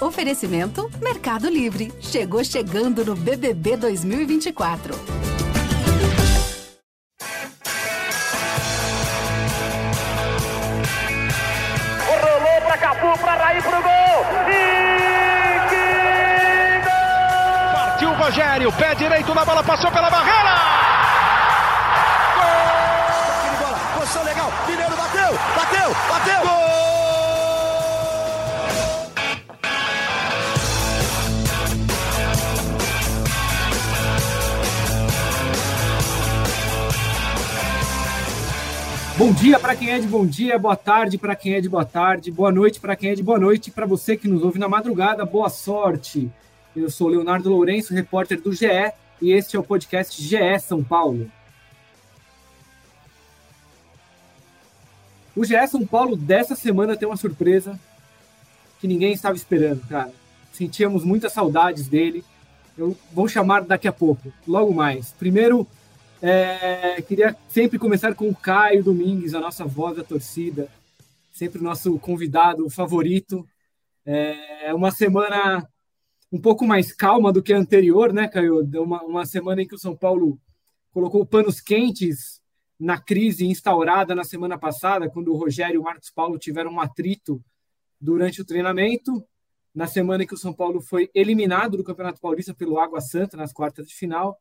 [0.00, 1.92] Oferecimento Mercado Livre.
[2.00, 4.94] Chegou chegando no BBB 2024.
[12.08, 14.24] Rolou pra Capu, pra Raí, pro gol!
[14.48, 17.74] E que gol!
[17.74, 20.54] Partiu o Rogério, pé direito na bola, passou pela barreira!
[22.36, 23.58] Gol!
[23.58, 26.49] Bola, posição legal, Mineiro bateu, bateu, bateu!
[39.20, 41.84] Bom dia para quem é de bom dia, boa tarde para quem é de boa
[41.84, 44.66] tarde, boa noite para quem é de boa noite, para você que nos ouve na
[44.66, 46.30] madrugada, boa sorte.
[46.74, 48.64] Eu sou Leonardo Lourenço, repórter do GE,
[49.20, 51.30] e este é o podcast GE São Paulo.
[55.36, 57.78] O GE São Paulo dessa semana tem uma surpresa
[58.80, 60.14] que ninguém estava esperando, cara.
[60.50, 62.24] Sentíamos muitas saudades dele.
[62.74, 65.12] Eu vou chamar daqui a pouco, logo mais.
[65.12, 65.68] Primeiro,
[66.22, 70.68] é, queria sempre começar com o Caio Domingues, a nossa voz da torcida,
[71.32, 73.46] sempre nosso convidado favorito.
[74.04, 75.66] É uma semana
[76.30, 78.60] um pouco mais calma do que a anterior, né, Caio?
[78.82, 80.38] Uma, uma semana em que o São Paulo
[80.92, 82.40] colocou panos quentes
[82.78, 86.80] na crise instaurada na semana passada, quando o Rogério e o Marcos Paulo tiveram um
[86.80, 87.42] atrito
[88.00, 89.24] durante o treinamento.
[89.74, 93.36] Na semana em que o São Paulo foi eliminado do Campeonato Paulista pelo Água Santa
[93.36, 94.38] nas quartas de final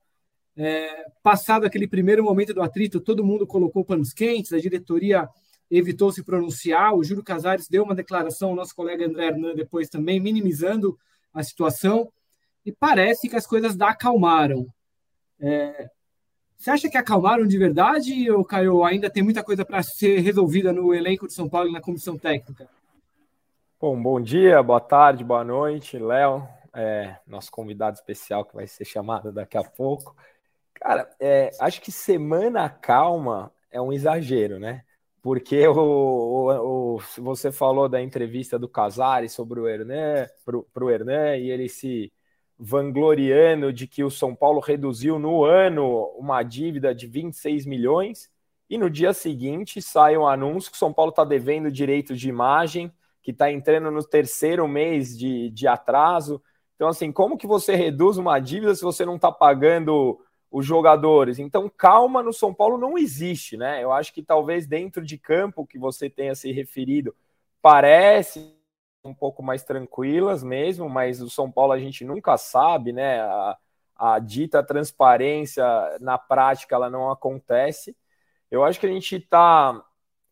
[0.59, 5.29] é, passado aquele primeiro momento do atrito, todo mundo colocou panos quentes, a diretoria
[5.71, 10.19] evitou se pronunciar, o Júlio Casares deu uma declaração, nosso colega André Hernan depois também,
[10.19, 10.99] minimizando
[11.33, 12.11] a situação,
[12.65, 14.67] e parece que as coisas da acalmaram.
[15.39, 15.89] É,
[16.57, 20.73] você acha que acalmaram de verdade, ou Caio, ainda tem muita coisa para ser resolvida
[20.73, 22.67] no elenco de São Paulo e na comissão técnica?
[23.79, 28.83] Bom, bom dia, boa tarde, boa noite, Léo, é, nosso convidado especial que vai ser
[28.83, 30.13] chamado daqui a pouco.
[30.79, 34.83] Cara, é, acho que semana calma é um exagero, né?
[35.21, 40.27] Porque o, o, o, você falou da entrevista do Casares sobre o Hernan,
[40.73, 42.11] para o Hernan, e ele se
[42.57, 48.29] vangloriando de que o São Paulo reduziu no ano uma dívida de 26 milhões,
[48.69, 52.29] e no dia seguinte sai um anúncio que o São Paulo está devendo direitos de
[52.29, 56.41] imagem, que está entrando no terceiro mês de, de atraso.
[56.75, 60.19] Então, assim, como que você reduz uma dívida se você não está pagando
[60.51, 61.39] os jogadores.
[61.39, 63.83] Então, calma no São Paulo não existe, né?
[63.83, 67.15] Eu acho que talvez dentro de campo que você tenha se referido
[67.61, 68.55] parece
[69.03, 73.21] um pouco mais tranquilas mesmo, mas o São Paulo a gente nunca sabe, né?
[73.21, 73.57] A,
[73.95, 75.63] a dita transparência
[75.99, 77.95] na prática ela não acontece.
[78.49, 79.83] Eu acho que a gente está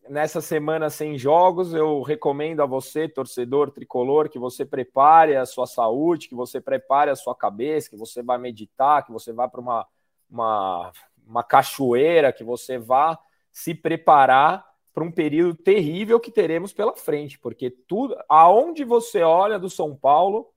[0.10, 1.74] nessa semana sem jogos.
[1.74, 7.12] Eu recomendo a você, torcedor tricolor, que você prepare a sua saúde, que você prepare
[7.12, 9.86] a sua cabeça, que você vai meditar, que você vá para uma
[10.30, 10.92] uma,
[11.26, 13.18] uma cachoeira, que você vá
[13.52, 19.60] se preparar para um período terrível que teremos pela frente, porque tudo, aonde você olha
[19.60, 20.52] do São Paulo,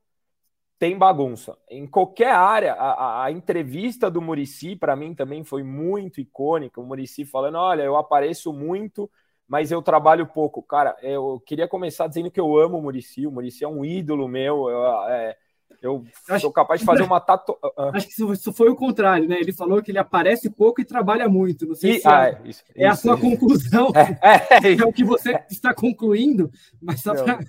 [0.80, 1.58] tem bagunça.
[1.68, 6.80] Em qualquer área, a, a entrevista do Murici, para mim, também foi muito icônica.
[6.80, 9.10] O Murici falando: olha, eu apareço muito,
[9.46, 10.62] mas eu trabalho pouco.
[10.62, 13.26] Cara, eu queria começar dizendo que eu amo o Murici.
[13.26, 14.70] O Murici é um ídolo meu.
[14.70, 15.36] Eu, é,
[15.82, 17.56] eu acho, sou capaz de fazer uma tatu...
[17.62, 17.90] Ah, ah.
[17.94, 19.40] Acho que isso foi o contrário, né?
[19.40, 21.66] Ele falou que ele aparece pouco e trabalha muito.
[21.66, 23.22] Não sei e, se ah, é, isso, é a isso, sua isso.
[23.22, 26.50] conclusão, É, é, é, o que você está concluindo,
[26.80, 27.40] mas só Não, para.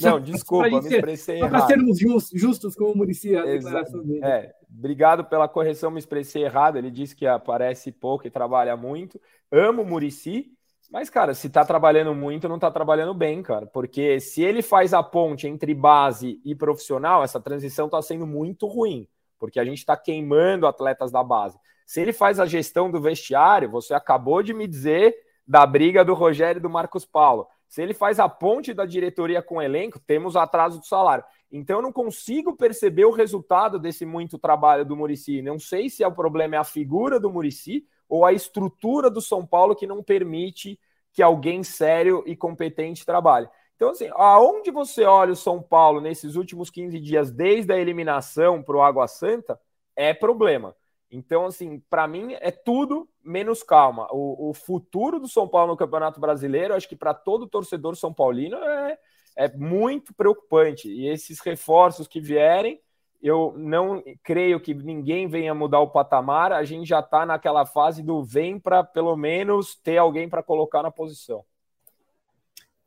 [0.00, 1.68] Não, desculpa, me expressei Só para errado.
[1.68, 4.24] sermos justos, justos com o Murici, a declaração dele.
[4.24, 6.78] É, obrigado pela correção, me expressei errado.
[6.78, 9.20] Ele disse que aparece pouco e trabalha muito.
[9.50, 10.50] Amo Murici,
[10.92, 13.64] mas, cara, se tá trabalhando muito, não tá trabalhando bem, cara.
[13.64, 18.66] Porque se ele faz a ponte entre base e profissional, essa transição tá sendo muito
[18.66, 19.08] ruim.
[19.38, 21.58] Porque a gente tá queimando atletas da base.
[21.86, 25.14] Se ele faz a gestão do vestiário, você acabou de me dizer
[25.48, 27.48] da briga do Rogério e do Marcos Paulo.
[27.66, 31.24] Se ele faz a ponte da diretoria com o elenco, temos atraso do salário.
[31.50, 35.40] Então eu não consigo perceber o resultado desse muito trabalho do Murici.
[35.40, 39.22] Não sei se é o problema é a figura do Murici ou a estrutura do
[39.22, 40.78] São Paulo que não permite
[41.14, 43.48] que alguém sério e competente trabalhe.
[43.74, 48.62] Então, assim, aonde você olha o São Paulo nesses últimos 15 dias, desde a eliminação
[48.62, 49.58] para o Água Santa,
[49.96, 50.76] é problema.
[51.10, 54.06] Então, assim, para mim é tudo menos calma.
[54.10, 58.12] O, o, futuro do São Paulo no Campeonato Brasileiro, acho que para todo torcedor são
[58.12, 58.98] paulino é,
[59.36, 60.86] é muito preocupante.
[60.86, 62.78] E esses reforços que vierem,
[63.22, 66.52] eu não creio que ninguém venha mudar o patamar.
[66.52, 70.82] A gente já está naquela fase do vem para pelo menos ter alguém para colocar
[70.82, 71.44] na posição.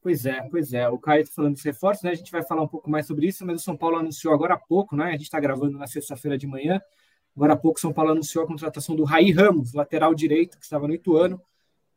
[0.02, 0.88] Pois é, pois é.
[0.90, 2.12] O Caio está falando dos reforços, né?
[2.12, 4.54] A gente vai falar um pouco mais sobre isso, mas o São Paulo anunciou agora
[4.54, 5.06] há pouco, né?
[5.06, 6.82] A gente está gravando na sexta-feira de manhã.
[7.36, 10.88] Agora há pouco, São Paulo anunciou a contratação do Raí Ramos, lateral direito, que estava
[10.88, 11.42] no Ituano.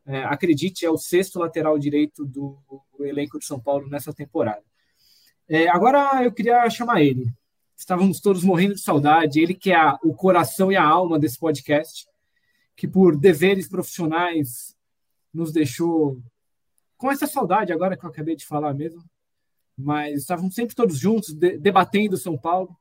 [0.06, 2.58] É, acredite, é o sexto lateral direito do,
[2.96, 4.64] do, elenco de São Paulo nessa temporada.
[5.49, 7.26] É, agora eu queria chamar ele.
[7.78, 9.40] Estávamos todos morrendo de saudade.
[9.40, 12.08] Ele que é a, o coração e a alma desse podcast,
[12.75, 14.76] que por deveres profissionais
[15.32, 16.20] nos deixou
[16.96, 19.00] com essa saudade agora que eu acabei de falar mesmo.
[19.76, 22.76] Mas estávamos sempre todos juntos, de, debatendo São Paulo.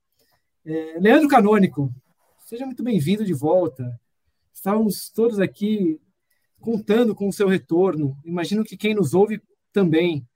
[0.65, 1.93] É, Leandro Canônico,
[2.47, 4.01] seja muito bem-vindo de volta.
[4.51, 6.01] Estávamos todos aqui
[6.59, 8.17] contando com o seu retorno.
[8.25, 9.39] Imagino que quem nos ouve
[9.71, 10.27] também.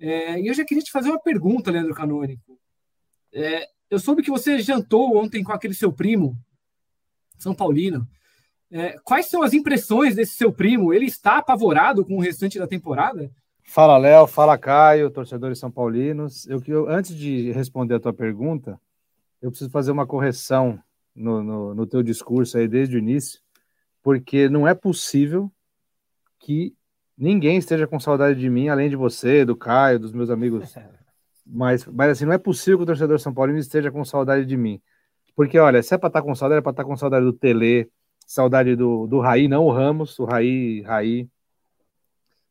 [0.00, 2.58] É, e eu já queria te fazer uma pergunta, Leandro Canônico.
[3.30, 6.36] É, eu soube que você jantou ontem com aquele seu primo,
[7.38, 8.06] São Paulino.
[8.70, 10.92] É, quais são as impressões desse seu primo?
[10.92, 13.30] Ele está apavorado com o restante da temporada?
[13.62, 14.26] Fala, Léo.
[14.26, 16.46] Fala, Caio, torcedores são paulinos.
[16.46, 18.78] Eu, eu, antes de responder a tua pergunta,
[19.40, 20.78] eu preciso fazer uma correção
[21.14, 23.40] no, no, no teu discurso aí desde o início,
[24.02, 25.50] porque não é possível
[26.38, 26.74] que
[27.16, 30.74] ninguém esteja com saudade de mim, além de você, do Caio, dos meus amigos.
[31.50, 34.56] Mas, mas assim, não é possível que o torcedor São Paulino esteja com saudade de
[34.56, 34.80] mim.
[35.34, 37.24] Porque, olha, se é para estar tá com saudade, é para estar tá com saudade
[37.24, 37.90] do Tele,
[38.26, 41.26] Saudade do, do Raí, não o Ramos, o Raí, Raí.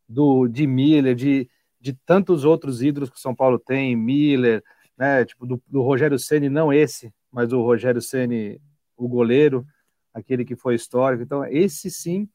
[0.10, 1.48] Do, de Miller, de,
[1.80, 4.64] de tantos outros ídolos que o São Paulo tem, Miller,
[4.98, 5.24] né?
[5.26, 8.60] Tipo, do, do Rogério Ceni não esse, mas o Rogério Ceni
[8.96, 9.66] o goleiro,
[10.14, 11.22] aquele que foi histórico.
[11.22, 12.28] Então, esse sim,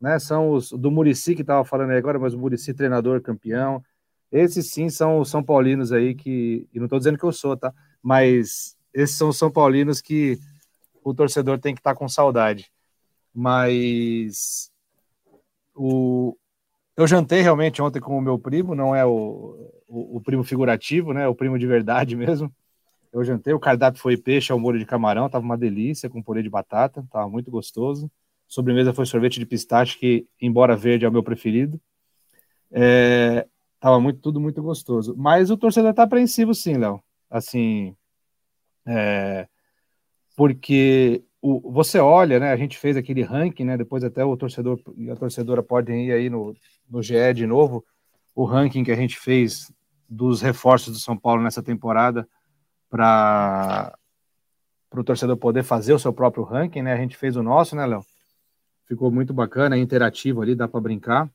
[0.00, 0.18] né?
[0.18, 3.84] São os do Murici que estava falando aí agora, mas o Murici treinador campeão.
[4.30, 6.68] Esses sim são os São Paulinos aí que.
[6.72, 7.72] E não estou dizendo que eu sou, tá?
[8.02, 10.38] Mas esses são os São Paulinos que
[11.04, 12.70] o torcedor tem que estar tá com saudade
[13.36, 14.70] mas
[15.74, 16.34] o,
[16.96, 21.12] eu jantei realmente ontem com o meu primo, não é o, o, o, primo figurativo,
[21.12, 21.28] né?
[21.28, 22.50] O primo de verdade mesmo.
[23.12, 26.42] Eu jantei, o cardápio foi peixe ao molho de camarão, tava uma delícia, com purê
[26.42, 28.10] de batata, tava muito gostoso.
[28.48, 31.78] Sobremesa foi sorvete de pistache, que, embora verde, é o meu preferido.
[32.72, 33.46] É,
[33.80, 35.14] tava muito, tudo muito gostoso.
[35.16, 37.02] Mas o torcedor tá apreensivo, sim, Léo.
[37.30, 37.96] Assim,
[38.86, 39.48] é,
[40.36, 42.52] porque o, você olha, né?
[42.52, 43.76] A gente fez aquele ranking, né?
[43.76, 46.54] Depois até o torcedor e a torcedora podem ir aí no,
[46.88, 47.84] no GE de novo,
[48.34, 49.72] o ranking que a gente fez
[50.08, 52.28] dos reforços do São Paulo nessa temporada
[52.88, 53.96] para
[54.92, 56.92] o torcedor poder fazer o seu próprio ranking, né?
[56.92, 58.04] A gente fez o nosso, né, Léo?
[58.86, 61.28] Ficou muito bacana, é interativo ali, dá para brincar.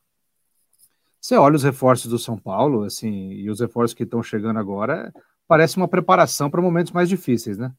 [1.21, 5.13] Você olha os reforços do São Paulo, assim, e os reforços que estão chegando agora,
[5.47, 7.71] parece uma preparação para momentos mais difíceis, né?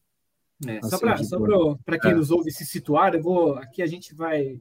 [0.65, 2.15] É, só para quem é.
[2.15, 4.61] nos ouve se situar, eu vou aqui a gente vai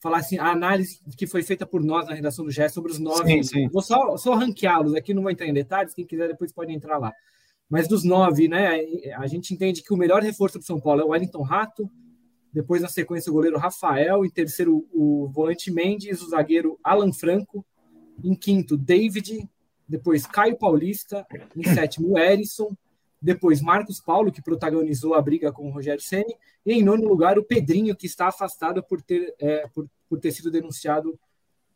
[0.00, 3.00] falar assim a análise que foi feita por nós na redação do GE sobre os
[3.00, 3.32] nove.
[3.32, 3.68] Sim, sim.
[3.68, 6.98] Vou só, só ranqueá-los aqui, não vou entrar em detalhes, quem quiser depois pode entrar
[6.98, 7.12] lá.
[7.68, 8.78] Mas dos nove, né,
[9.16, 11.90] a gente entende que o melhor reforço do São Paulo é o Wellington Rato,
[12.52, 17.66] depois na sequência o goleiro Rafael, em terceiro o volante Mendes, o zagueiro Alan Franco,
[18.22, 19.48] em quinto David,
[19.88, 21.26] depois Caio Paulista,
[21.56, 22.76] em sétimo Erison,
[23.20, 27.38] depois Marcos Paulo, que protagonizou a briga com o Rogério Ceni, e em nono lugar
[27.38, 31.18] o Pedrinho, que está afastado por ter, é, por, por ter sido denunciado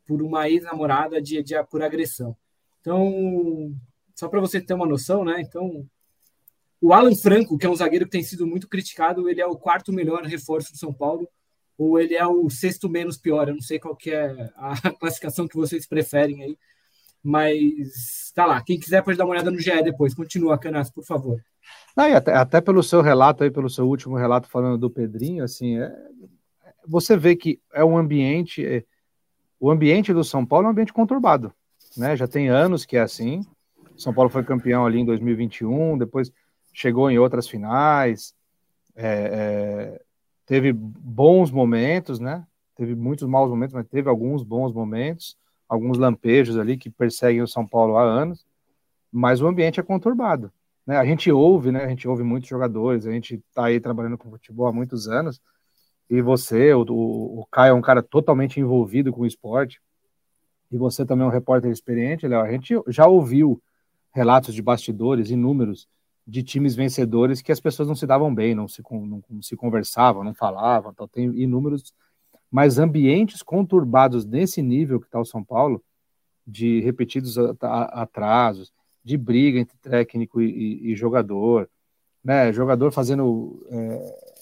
[0.06, 2.36] por uma ex-namorada de, de, por agressão.
[2.80, 3.74] Então,
[4.14, 5.40] só para você ter uma noção, né?
[5.40, 5.88] Então,
[6.80, 9.56] o Alan Franco, que é um zagueiro que tem sido muito criticado, ele é o
[9.56, 11.28] quarto melhor reforço do São Paulo,
[11.76, 13.48] ou ele é o sexto menos pior.
[13.48, 16.58] Eu não sei qual que é a classificação que vocês preferem aí,
[17.22, 18.62] mas tá lá.
[18.62, 20.14] Quem quiser pode dar uma olhada no GE depois.
[20.14, 21.42] Continua, Canas, por favor.
[21.96, 25.78] Não, até, até, pelo seu relato aí, pelo seu último relato falando do Pedrinho, assim,
[25.78, 25.92] é,
[26.86, 28.84] você vê que é um ambiente, é,
[29.60, 31.52] o ambiente do São Paulo é um ambiente conturbado,
[31.96, 32.16] né?
[32.16, 33.42] Já tem anos que é assim.
[33.96, 36.32] São Paulo foi campeão ali em 2021, depois
[36.72, 38.34] chegou em outras finais,
[38.96, 40.02] é, é,
[40.46, 42.46] teve bons momentos, né?
[42.76, 45.36] Teve muitos maus momentos, mas teve alguns bons momentos
[45.72, 48.44] alguns lampejos ali que perseguem o São Paulo há anos,
[49.10, 50.52] mas o ambiente é conturbado.
[50.86, 50.98] Né?
[50.98, 51.82] A gente ouve, né?
[51.84, 55.40] A gente ouve muitos jogadores, a gente está aí trabalhando com futebol há muitos anos,
[56.10, 59.80] e você, o, o, Caio é um cara totalmente envolvido com o esporte,
[60.70, 63.62] e você também é um repórter experiente, Léo, a gente já ouviu
[64.14, 65.88] relatos de bastidores inúmeros
[66.26, 69.56] de times vencedores que as pessoas não se davam bem, não se, não, não se
[69.56, 71.92] conversavam, não falavam, então tem inúmeros
[72.52, 75.82] mas ambientes conturbados nesse nível que está o São Paulo,
[76.46, 78.70] de repetidos atrasos,
[79.02, 81.68] de briga entre técnico e, e jogador,
[82.22, 82.52] né?
[82.52, 84.32] Jogador fazendo é,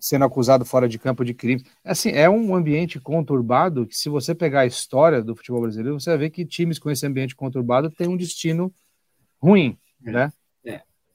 [0.00, 1.64] sendo acusado fora de campo de crime.
[1.84, 6.10] Assim, é um ambiente conturbado que, se você pegar a história do futebol brasileiro, você
[6.10, 8.74] vai ver que times com esse ambiente conturbado têm um destino
[9.40, 10.24] ruim, né?
[10.24, 10.45] É.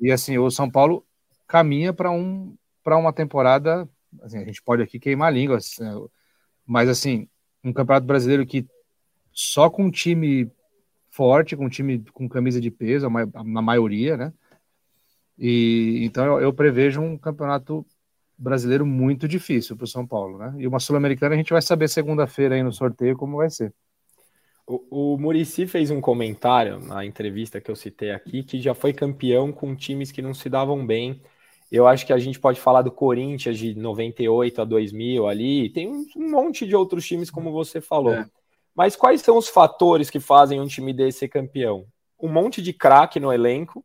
[0.01, 1.05] E assim, o São Paulo
[1.47, 3.87] caminha para um, uma temporada,
[4.21, 5.75] assim, a gente pode aqui queimar línguas,
[6.65, 7.29] mas assim,
[7.63, 8.65] um campeonato brasileiro que
[9.31, 10.51] só com um time
[11.09, 13.07] forte, com um time com camisa de peso,
[13.45, 14.33] na maioria, né?
[15.37, 17.85] E então eu, eu prevejo um campeonato
[18.37, 20.55] brasileiro muito difícil para o São Paulo, né?
[20.57, 23.73] E uma sul-americana a gente vai saber segunda-feira aí no sorteio como vai ser.
[24.65, 28.93] O, o Murici fez um comentário na entrevista que eu citei aqui que já foi
[28.93, 31.21] campeão com times que não se davam bem.
[31.71, 35.87] Eu acho que a gente pode falar do Corinthians de 98 a 2000 ali, tem
[35.87, 38.13] um, um monte de outros times como você falou.
[38.13, 38.29] É.
[38.75, 41.85] Mas quais são os fatores que fazem um time desse ser campeão?
[42.19, 43.83] Um monte de craque no elenco,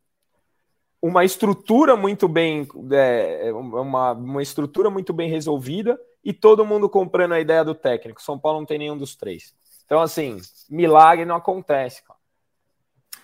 [1.01, 7.33] uma estrutura muito bem é, uma, uma estrutura muito bem resolvida e todo mundo comprando
[7.33, 8.23] a ideia do técnico.
[8.23, 9.55] São Paulo não tem nenhum dos três.
[9.87, 10.37] Então, assim,
[10.69, 12.17] milagre não acontece, cara.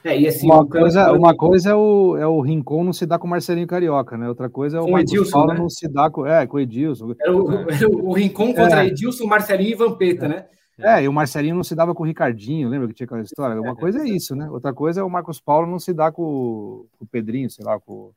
[0.05, 3.21] É, e assim, uma, coisa, uma coisa é o, é o Rincon não se dá
[3.21, 4.29] com o Marcelinho Carioca, né?
[4.29, 5.59] Outra coisa é o Marcos Paulo né?
[5.61, 7.15] não se dá com, é, com o Edilson.
[7.21, 8.89] Era o, era o Rincon contra é.
[8.89, 10.29] Edilson, Marcelinho e Vampeta, é.
[10.29, 10.47] né?
[10.79, 13.61] É, e o Marcelinho não se dava com o Ricardinho, lembra que tinha aquela história?
[13.61, 14.51] Uma coisa é isso, né?
[14.51, 17.79] Outra coisa é o Marcos Paulo não se dá com, com o Pedrinho, sei lá,
[17.79, 18.11] com,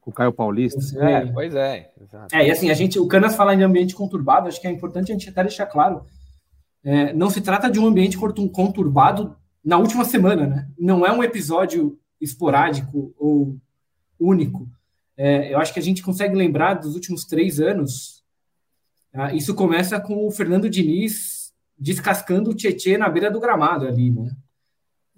[0.00, 0.78] com o Caio Paulista.
[1.04, 1.90] É, pois é.
[2.00, 2.36] Exato.
[2.36, 5.10] É, e assim, a gente, o Canas fala em ambiente conturbado, acho que é importante
[5.10, 6.04] a gente até deixar claro.
[6.82, 10.68] É, não se trata de um ambiente conturbado na última semana, né?
[10.78, 13.58] Não é um episódio esporádico ou
[14.18, 14.68] único.
[15.16, 18.24] É, eu acho que a gente consegue lembrar dos últimos três anos.
[19.12, 19.34] Tá?
[19.34, 24.30] Isso começa com o Fernando Diniz descascando o Tietê na beira do gramado ali, né?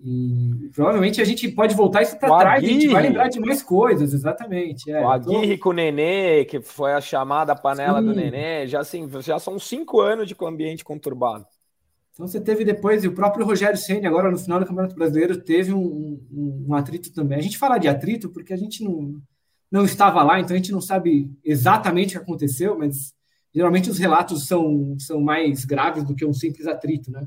[0.04, 3.62] E provavelmente a gente pode voltar isso para trás, a gente vai lembrar de mais
[3.62, 4.90] coisas, exatamente.
[4.90, 5.62] É, o Aguirre tô...
[5.62, 8.06] com o Nenê, que foi a chamada panela Sim.
[8.06, 11.46] do Nenê, já, assim, já são cinco anos de ambiente conturbado.
[12.12, 15.40] Então você teve depois, e o próprio Rogério Senna, agora no final do Campeonato Brasileiro,
[15.40, 17.38] teve um, um, um, atrito também.
[17.38, 19.22] A gente fala de atrito porque a gente não,
[19.70, 23.14] não estava lá, então a gente não sabe exatamente o que aconteceu, mas
[23.54, 27.26] geralmente os relatos são, são mais graves do que um simples atrito, né?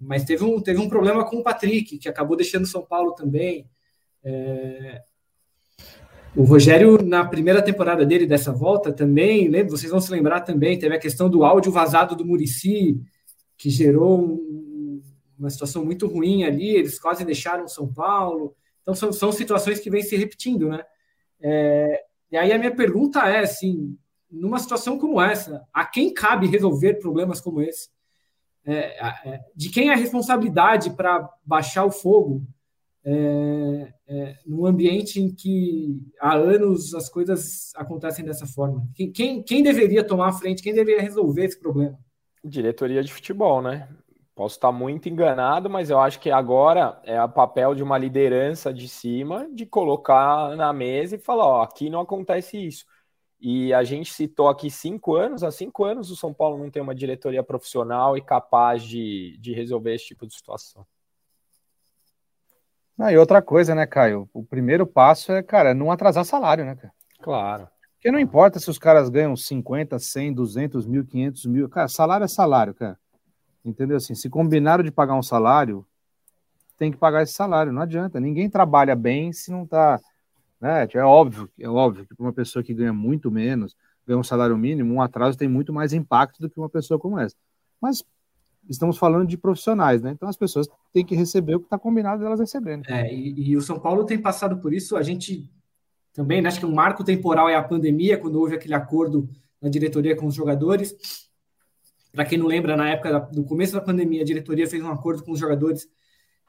[0.00, 3.68] Mas teve um, teve um problema com o Patrick, que acabou deixando São Paulo também.
[4.22, 5.02] É...
[6.36, 10.78] O Rogério, na primeira temporada dele dessa volta, também, lembra, vocês vão se lembrar também,
[10.78, 13.00] teve a questão do áudio vazado do Murici,
[13.56, 15.02] que gerou um,
[15.38, 18.54] uma situação muito ruim ali, eles quase deixaram São Paulo.
[18.82, 20.84] Então, são, são situações que vêm se repetindo, né?
[21.40, 22.04] É...
[22.30, 23.96] E aí a minha pergunta é, assim,
[24.30, 27.88] numa situação como essa, a quem cabe resolver problemas como esse?
[28.70, 32.42] É, é, de quem é a responsabilidade para baixar o fogo
[33.02, 38.86] é, é, num ambiente em que há anos as coisas acontecem dessa forma?
[38.94, 40.62] Quem, quem, quem deveria tomar a frente?
[40.62, 41.98] Quem deveria resolver esse problema?
[42.44, 43.88] Diretoria de futebol, né?
[44.34, 48.72] Posso estar muito enganado, mas eu acho que agora é o papel de uma liderança
[48.72, 52.84] de cima de colocar na mesa e falar: ó, aqui não acontece isso.
[53.40, 56.82] E a gente citou aqui cinco anos, há cinco anos o São Paulo não tem
[56.82, 60.84] uma diretoria profissional e capaz de, de resolver esse tipo de situação.
[62.98, 64.28] Ah, e outra coisa, né, Caio?
[64.34, 66.92] O primeiro passo é, cara, não atrasar salário, né, cara?
[67.20, 67.68] Claro.
[67.94, 71.68] Porque não importa se os caras ganham 50, 100, 200 mil, 500 mil.
[71.68, 72.98] Cara, salário é salário, cara.
[73.64, 73.96] Entendeu?
[73.96, 75.86] Assim, se combinaram de pagar um salário,
[76.76, 77.72] tem que pagar esse salário.
[77.72, 78.18] Não adianta.
[78.18, 80.00] Ninguém trabalha bem se não tá
[80.60, 80.88] né?
[80.92, 84.56] É óbvio, é óbvio que para uma pessoa que ganha muito menos, ganha um salário
[84.56, 87.36] mínimo, um atraso tem muito mais impacto do que uma pessoa como essa.
[87.80, 88.04] Mas
[88.68, 90.10] estamos falando de profissionais, né?
[90.10, 92.82] Então as pessoas têm que receber o que está combinado delas receberem.
[92.88, 94.96] É, e, e, o São Paulo tem passado por isso.
[94.96, 95.50] A gente
[96.12, 99.28] também, né, acho que um marco temporal é a pandemia, quando houve aquele acordo
[99.60, 101.28] na diretoria com os jogadores.
[102.12, 105.22] Para quem não lembra, na época do começo da pandemia, a diretoria fez um acordo
[105.22, 105.88] com os jogadores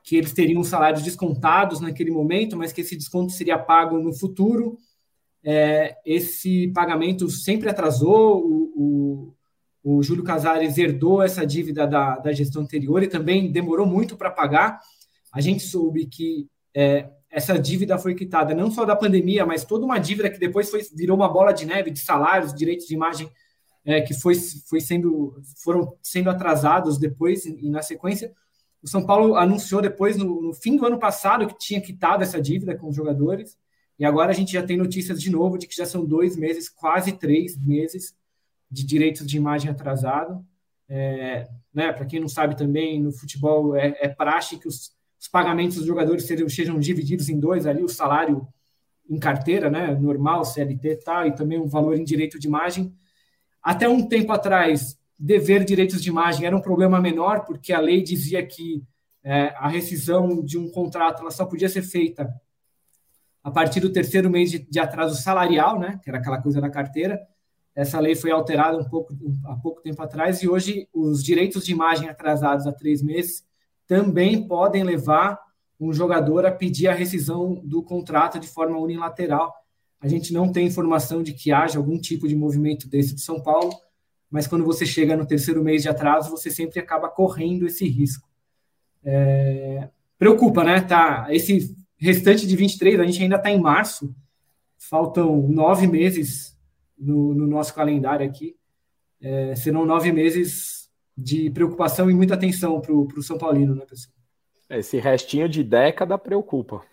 [0.10, 4.76] que eles teriam salários descontados naquele momento, mas que esse desconto seria pago no futuro.
[5.44, 9.34] É, esse pagamento sempre atrasou, o,
[9.84, 14.18] o, o, Júlio Casares herdou essa dívida da, da gestão anterior e também demorou muito
[14.18, 14.80] para pagar.
[15.32, 19.86] A gente soube que é, essa dívida foi quitada não só da pandemia, mas toda
[19.86, 23.30] uma dívida que depois foi, virou uma bola de neve de salários, direitos de imagem
[23.86, 24.34] é, que foi,
[24.68, 28.34] foi sendo, foram sendo atrasados depois e na sequência.
[28.82, 32.42] O São Paulo anunciou depois, no, no, fim do ano passado, que tinha quitado essa
[32.42, 33.58] dívida com os jogadores.
[33.98, 36.70] E agora a gente já tem notícias de novo de que já são dois meses,
[36.70, 38.16] quase três meses,
[38.72, 40.46] de direitos de imagem atrasado.
[40.88, 45.28] É, né, Para quem não sabe também, no futebol é, é praxe que os, os,
[45.28, 48.48] pagamentos dos jogadores sejam, sejam, divididos em dois ali, o salário
[49.10, 52.94] em carteira, né, normal, CLT e tal, e também o valor em direito de imagem.
[53.62, 58.02] até um tempo atrás, dever direitos de imagem era um problema menor, porque a lei
[58.02, 58.82] dizia que
[59.22, 62.34] é, a rescisão de um contrato ela só podia ser feita
[63.44, 66.70] a partir do terceiro mês de, de, atraso salarial, né, que era aquela coisa da
[66.70, 67.20] carteira.
[67.76, 69.14] Essa lei foi alterada um pouco
[69.46, 73.44] há pouco tempo atrás e hoje os direitos de imagem atrasados a três meses
[73.88, 75.40] também podem levar
[75.80, 79.54] um jogador a pedir a rescisão do contrato de forma unilateral.
[80.02, 83.42] A gente não tem informação de que haja algum tipo de movimento desse de São
[83.42, 83.72] Paulo,
[84.30, 88.30] mas quando você chega no terceiro mês de atraso, você sempre acaba correndo esse risco.
[89.04, 90.82] É, preocupa, né?
[90.82, 94.14] Tá, esse restante de 23, a gente ainda está em março,
[94.78, 96.58] faltam nove meses
[96.98, 98.56] no, no nosso calendário aqui,
[99.22, 104.16] é, serão nove meses de preocupação e muita atenção para o São Paulino, né, pessoal?
[104.70, 106.84] Esse restinho de década preocupa.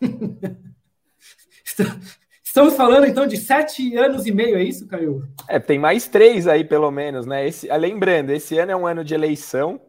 [2.52, 5.26] Estamos falando então de sete anos e meio, é isso, Caio?
[5.48, 7.48] É, tem mais três aí, pelo menos, né?
[7.48, 9.80] Esse, ah, lembrando, esse ano é um ano de eleição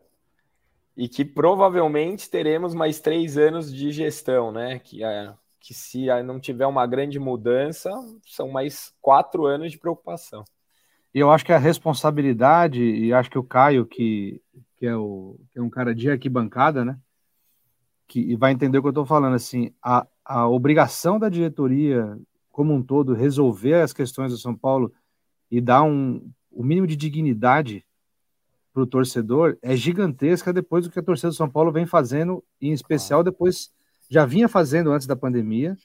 [0.96, 4.80] e que provavelmente teremos mais três anos de gestão, né?
[4.80, 7.92] Que, é, que se não tiver uma grande mudança,
[8.26, 10.46] são mais quatro anos de preocupação.
[11.14, 14.42] E eu acho que a responsabilidade, e acho que o Caio, que,
[14.78, 16.98] que, é, o, que é um cara de arquibancada, né?
[18.08, 22.18] Que vai entender o que eu estou falando, assim, a, a obrigação da diretoria
[22.54, 24.94] como um todo resolver as questões do São Paulo
[25.50, 27.84] e dar um, o mínimo de dignidade
[28.72, 32.44] para o torcedor é gigantesca depois do que a torcida do São Paulo vem fazendo,
[32.62, 33.72] em especial depois
[34.08, 35.76] já vinha fazendo antes da pandemia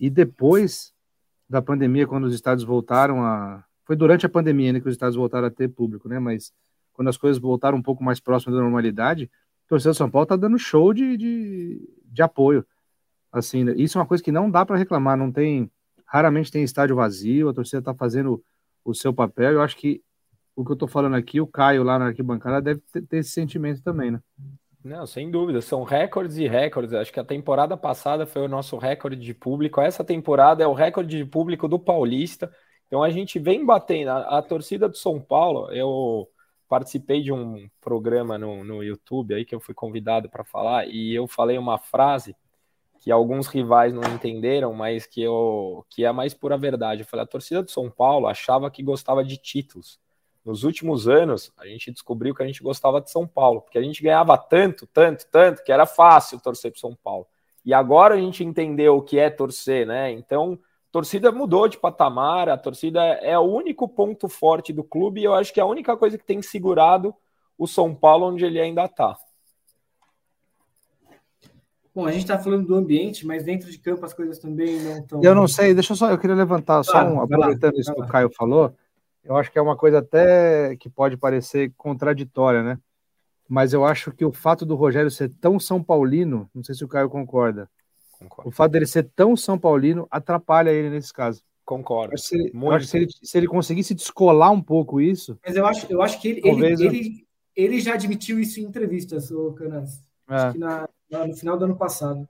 [0.00, 0.94] e depois
[1.48, 3.62] da pandemia, quando os estados voltaram a.
[3.84, 6.18] Foi durante a pandemia né, que os estados voltaram a ter público, né?
[6.18, 6.52] Mas
[6.94, 9.30] quando as coisas voltaram um pouco mais próximas da normalidade,
[9.66, 12.64] a torcida do São Paulo está dando show de, de, de apoio.
[13.30, 13.74] Assim, né?
[13.76, 15.70] isso é uma coisa que não dá para reclamar, não tem
[16.14, 18.40] Raramente tem estádio vazio, a torcida está fazendo
[18.84, 19.50] o seu papel.
[19.50, 20.00] Eu acho que
[20.54, 23.82] o que eu estou falando aqui, o Caio lá na arquibancada deve ter, esse sentimento
[23.82, 24.20] também, né?
[24.84, 26.94] Não, sem dúvida, são recordes e recordes.
[26.94, 29.80] Acho que a temporada passada foi o nosso recorde de público.
[29.80, 32.48] Essa temporada é o recorde de público do Paulista.
[32.86, 34.10] Então a gente vem batendo.
[34.10, 36.28] A, a torcida do São Paulo, eu
[36.68, 41.12] participei de um programa no, no YouTube aí que eu fui convidado para falar e
[41.12, 42.36] eu falei uma frase
[43.04, 47.02] que alguns rivais não entenderam, mas que, eu, que é a mais pura verdade.
[47.02, 50.00] Eu falei, a torcida do São Paulo achava que gostava de títulos.
[50.42, 53.82] Nos últimos anos, a gente descobriu que a gente gostava de São Paulo, porque a
[53.82, 57.26] gente ganhava tanto, tanto, tanto, que era fácil torcer para São Paulo.
[57.62, 60.10] E agora a gente entendeu o que é torcer, né?
[60.10, 65.20] Então, a torcida mudou de patamar, a torcida é o único ponto forte do clube
[65.20, 67.14] e eu acho que é a única coisa que tem segurado
[67.58, 69.14] o São Paulo onde ele ainda está.
[71.94, 74.98] Bom, a gente está falando do ambiente, mas dentro de campo as coisas também não
[74.98, 75.22] estão.
[75.22, 78.00] Eu não sei, deixa eu só, eu queria levantar só um, aproveitando lá, isso que
[78.00, 78.74] o Caio falou.
[79.22, 82.78] Eu acho que é uma coisa até que pode parecer contraditória, né?
[83.48, 86.84] Mas eu acho que o fato do Rogério ser tão São Paulino, não sei se
[86.84, 87.70] o Caio concorda.
[88.18, 88.48] Concordo.
[88.48, 91.42] O fato dele ser tão São Paulino atrapalha ele nesse caso.
[91.64, 92.18] Concordo.
[92.18, 92.36] Se
[92.86, 95.38] se ele, se ele conseguisse descolar um pouco isso.
[95.46, 99.30] Mas eu acho, eu acho que ele, ele, ele, ele, já admitiu isso em entrevistas,
[99.30, 100.02] o Canas.
[100.28, 100.34] É.
[100.34, 100.88] Acho que na,
[101.26, 102.28] no final do ano passado.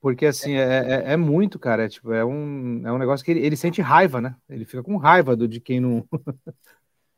[0.00, 1.84] Porque assim, é, é, é, muito, cara.
[1.84, 4.36] É, tipo, é, um, é um negócio que ele, ele sente raiva, né?
[4.48, 6.06] Ele fica com raiva do, de quem não.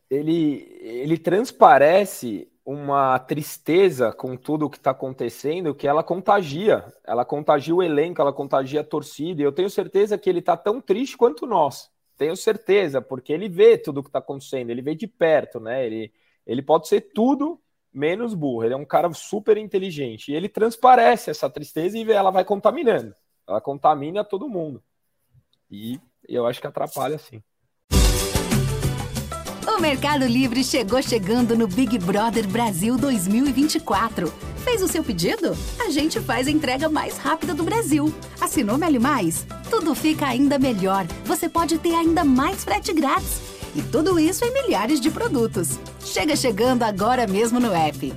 [0.09, 6.85] ele, ele transparece uma tristeza com tudo o que está acontecendo que ela contagia.
[7.05, 9.43] Ela contagia o elenco, ela contagia a torcida.
[9.43, 11.91] E eu tenho certeza que ele está tão triste quanto nós.
[12.17, 15.87] Tenho certeza, porque ele vê tudo o que está acontecendo, ele vê de perto, né?
[15.87, 16.13] Ele,
[16.47, 17.61] ele pode ser tudo
[17.99, 18.65] menos burro.
[18.65, 20.31] Ele é um cara super inteligente.
[20.31, 23.15] E ele transparece essa tristeza e ela vai contaminando.
[23.47, 24.83] Ela contamina todo mundo.
[25.71, 27.43] E eu acho que atrapalha sim.
[29.67, 34.29] O Mercado Livre chegou chegando no Big Brother Brasil 2024.
[34.65, 35.53] Fez o seu pedido?
[35.81, 38.13] A gente faz a entrega mais rápida do Brasil.
[38.41, 39.47] Assinou Meli Mais?
[39.71, 41.07] Tudo fica ainda melhor.
[41.25, 43.58] Você pode ter ainda mais frete grátis.
[43.75, 45.79] E tudo isso em milhares de produtos.
[46.01, 48.13] Chega chegando agora mesmo no app.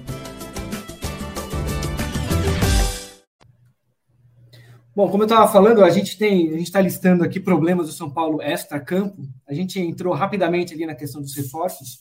[4.93, 7.93] Bom, como eu estava falando, a gente tem, a gente está listando aqui problemas do
[7.93, 9.21] São Paulo extra-campo.
[9.47, 11.99] A gente entrou rapidamente ali na questão dos reforços,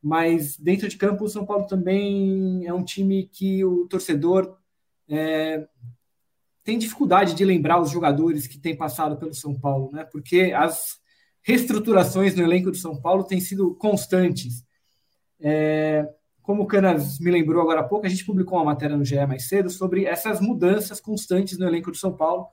[0.00, 4.56] mas dentro de campo o São Paulo também é um time que o torcedor
[5.08, 5.66] é,
[6.62, 10.04] tem dificuldade de lembrar os jogadores que têm passado pelo São Paulo, né?
[10.04, 10.99] Porque as
[11.42, 14.64] reestruturações no elenco do São Paulo têm sido constantes.
[15.40, 16.06] É,
[16.42, 19.26] como o Canas me lembrou agora há pouco, a gente publicou uma matéria no GE
[19.26, 22.48] mais cedo sobre essas mudanças constantes no elenco do São Paulo.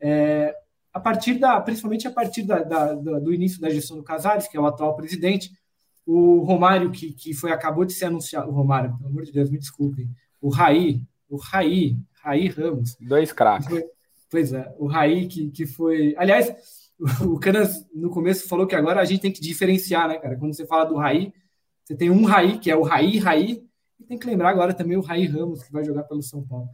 [0.00, 0.54] É,
[0.92, 4.56] a partir da, principalmente a partir da, da, do início da gestão do Casares, que
[4.56, 5.50] é o atual presidente,
[6.06, 9.50] o Romário, que, que foi, acabou de ser anunciado, o Romário, pelo amor de Deus,
[9.50, 12.96] me desculpem, o Raí, o Raí, Raí Ramos.
[13.00, 13.68] Dois craques.
[14.28, 16.14] Pois é, o Raí, que, que foi.
[16.16, 16.52] Aliás,
[17.22, 20.36] o Canas no começo falou que agora a gente tem que diferenciar, né, cara?
[20.36, 21.32] Quando você fala do Raí,
[21.84, 23.66] você tem um Raí, que é o Raí, Raí,
[23.98, 26.68] e tem que lembrar agora também o Raí Ramos, que vai jogar pelo São Paulo.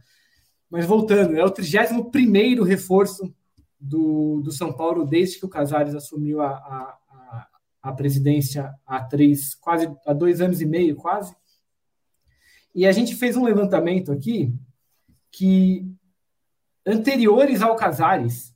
[0.69, 3.33] Mas voltando, é o 31 reforço
[3.79, 7.47] do, do São Paulo desde que o Casares assumiu a, a,
[7.83, 11.35] a, presidência há três, quase há dois anos e meio, quase.
[12.75, 14.53] E a gente fez um levantamento aqui
[15.31, 15.89] que
[16.85, 18.53] anteriores ao Casares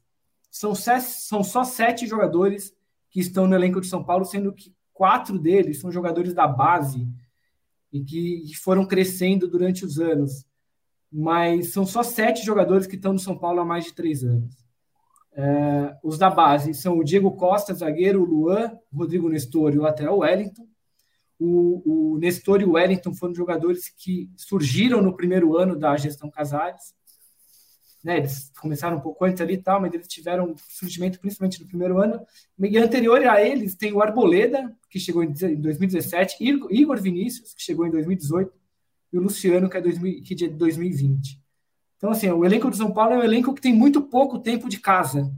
[0.52, 2.76] são, são só sete jogadores
[3.10, 7.08] que estão no elenco de São Paulo, sendo que quatro deles são jogadores da base
[7.92, 10.46] e que foram crescendo durante os anos.
[11.12, 14.56] Mas são só sete jogadores que estão no São Paulo há mais de três anos.
[15.34, 19.80] É, os da base são o Diego Costa, zagueiro, o Luan, o Rodrigo Nestor e
[19.80, 20.68] o lateral Wellington.
[21.40, 26.30] O, o Nestor e o Wellington foram jogadores que surgiram no primeiro ano da gestão
[26.30, 26.94] Casares.
[28.04, 31.68] Né, eles começaram um pouco antes ali e tal, mas eles tiveram surgimento principalmente no
[31.68, 32.26] primeiro ano.
[32.60, 37.86] E anterior a eles tem o Arboleda, que chegou em 2017, Igor Vinícius, que chegou
[37.86, 38.52] em 2018,
[39.14, 41.40] e o Luciano, que é, 2000, que é de 2020.
[41.98, 44.68] Então, assim, o elenco do São Paulo é um elenco que tem muito pouco tempo
[44.68, 45.32] de casa.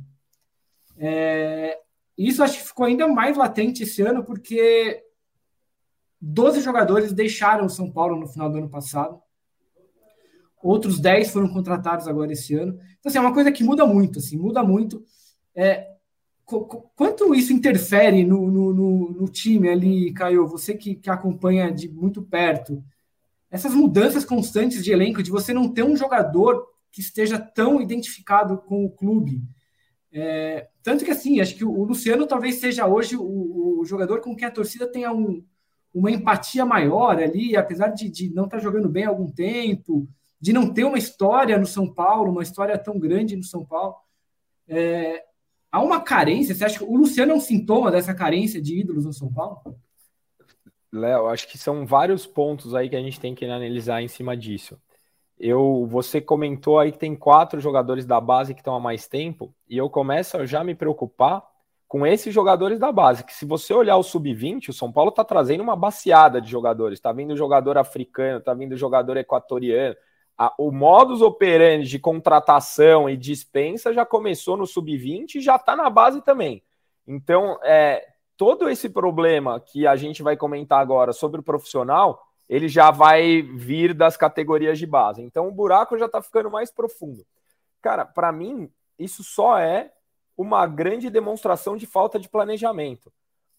[0.97, 1.77] É,
[2.17, 5.03] isso acho que ficou ainda mais latente esse ano, porque
[6.21, 9.21] 12 jogadores deixaram o São Paulo no final do ano passado.
[10.63, 12.79] Outros 10 foram contratados agora esse ano.
[12.97, 15.03] Então, assim, é uma coisa que muda muito, assim, muda muito.
[15.53, 15.89] É,
[16.95, 20.47] quanto isso interfere no, no, no, no, time ali, Caio?
[20.47, 22.81] Você que, que acompanha de muito perto
[23.51, 28.57] essas mudanças constantes de elenco, de você não ter um jogador que esteja tão identificado
[28.57, 29.43] com o clube.
[30.13, 34.33] É, tanto que, assim, acho que o Luciano talvez seja hoje o, o jogador com
[34.33, 35.43] quem a torcida tenha um,
[35.93, 40.07] uma empatia maior ali, apesar de, de não estar tá jogando bem há algum tempo,
[40.43, 43.95] de não ter uma história no São Paulo, uma história tão grande no São Paulo.
[44.67, 45.23] É,
[45.71, 49.05] há uma carência, você acha que o Luciano é um sintoma dessa carência de ídolos
[49.05, 49.61] no São Paulo?
[50.91, 54.35] Léo, acho que são vários pontos aí que a gente tem que analisar em cima
[54.35, 54.77] disso.
[55.39, 59.55] Eu, você comentou aí que tem quatro jogadores da base que estão há mais tempo,
[59.69, 61.41] e eu começo a já me preocupar
[61.87, 65.23] com esses jogadores da base, que se você olhar o sub-20, o São Paulo está
[65.23, 69.95] trazendo uma baseada de jogadores, está vindo jogador africano, está vindo jogador equatoriano,
[70.37, 75.75] a, o modus operandi de contratação e dispensa já começou no sub-20 e já está
[75.75, 76.63] na base também.
[77.07, 82.67] Então, é, todo esse problema que a gente vai comentar agora sobre o profissional, ele
[82.67, 85.21] já vai vir das categorias de base.
[85.21, 87.25] Então o buraco já está ficando mais profundo.
[87.81, 89.91] Cara, para mim, isso só é
[90.37, 93.11] uma grande demonstração de falta de planejamento.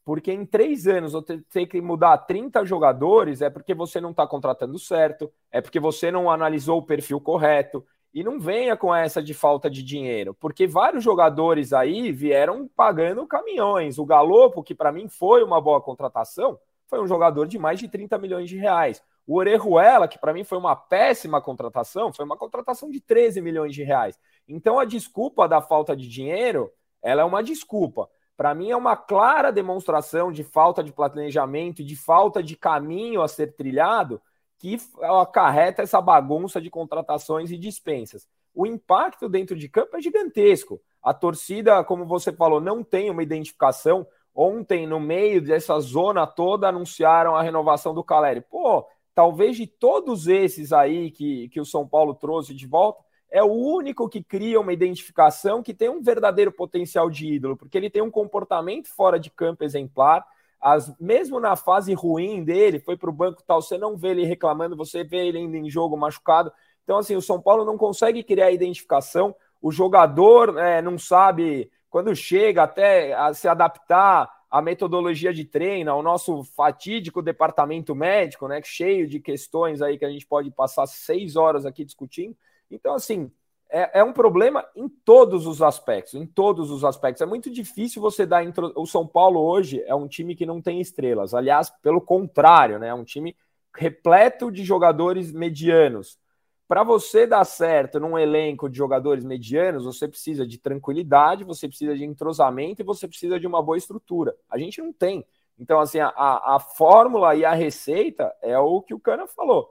[0.05, 4.27] Porque em três anos você ter que mudar 30 jogadores é porque você não está
[4.27, 9.21] contratando certo, é porque você não analisou o perfil correto, e não venha com essa
[9.21, 13.99] de falta de dinheiro, porque vários jogadores aí vieram pagando caminhões.
[13.99, 17.89] O Galopo, que para mim foi uma boa contratação, foi um jogador de mais de
[17.89, 19.03] 30 milhões de reais.
[19.27, 23.75] O Orejuela, que para mim foi uma péssima contratação, foi uma contratação de 13 milhões
[23.75, 24.17] de reais.
[24.47, 26.71] Então a desculpa da falta de dinheiro,
[27.03, 28.09] ela é uma desculpa.
[28.37, 33.29] Para mim é uma clara demonstração de falta de planejamento de falta de caminho a
[33.29, 34.21] ser trilhado
[34.59, 34.77] que
[35.21, 38.27] acarreta essa bagunça de contratações e dispensas.
[38.55, 40.81] O impacto dentro de campo é gigantesco.
[41.03, 44.07] A torcida, como você falou, não tem uma identificação.
[44.35, 48.41] Ontem, no meio dessa zona toda, anunciaram a renovação do Caleri.
[48.41, 53.03] Pô, talvez de todos esses aí que, que o São Paulo trouxe de volta,
[53.35, 57.77] é o único que cria uma identificação que tem um verdadeiro potencial de ídolo, porque
[57.77, 60.25] ele tem um comportamento fora de campo exemplar,
[60.61, 64.25] as, mesmo na fase ruim dele, foi para o banco tal, você não vê ele
[64.25, 66.53] reclamando, você vê ele ainda em jogo machucado.
[66.85, 72.15] Então, assim, o São Paulo não consegue criar identificação, o jogador é, não sabe, quando
[72.15, 78.61] chega até a se adaptar à metodologia de treino, ao nosso fatídico departamento médico, né,
[78.63, 82.37] cheio de questões aí que a gente pode passar seis horas aqui discutindo.
[82.75, 83.31] Então, assim,
[83.71, 87.23] é, é, um problema em todos os aspectos, em todos os aspectos.
[87.23, 88.45] É muito difícil você dar.
[88.45, 88.73] Intro...
[88.77, 91.35] O São Paulo hoje é um time que não tem estrelas.
[91.35, 92.89] Aliás, pelo contrário, né?
[92.89, 93.37] É um time
[93.75, 96.19] repleto de jogadores medianos.
[96.67, 101.95] Para você dar certo num elenco de jogadores medianos, você precisa de tranquilidade, você precisa
[101.95, 104.35] de entrosamento e você precisa de uma boa estrutura.
[104.49, 105.27] A gente não tem.
[105.59, 109.71] Então, assim, a, a fórmula e a receita é o que o Cana falou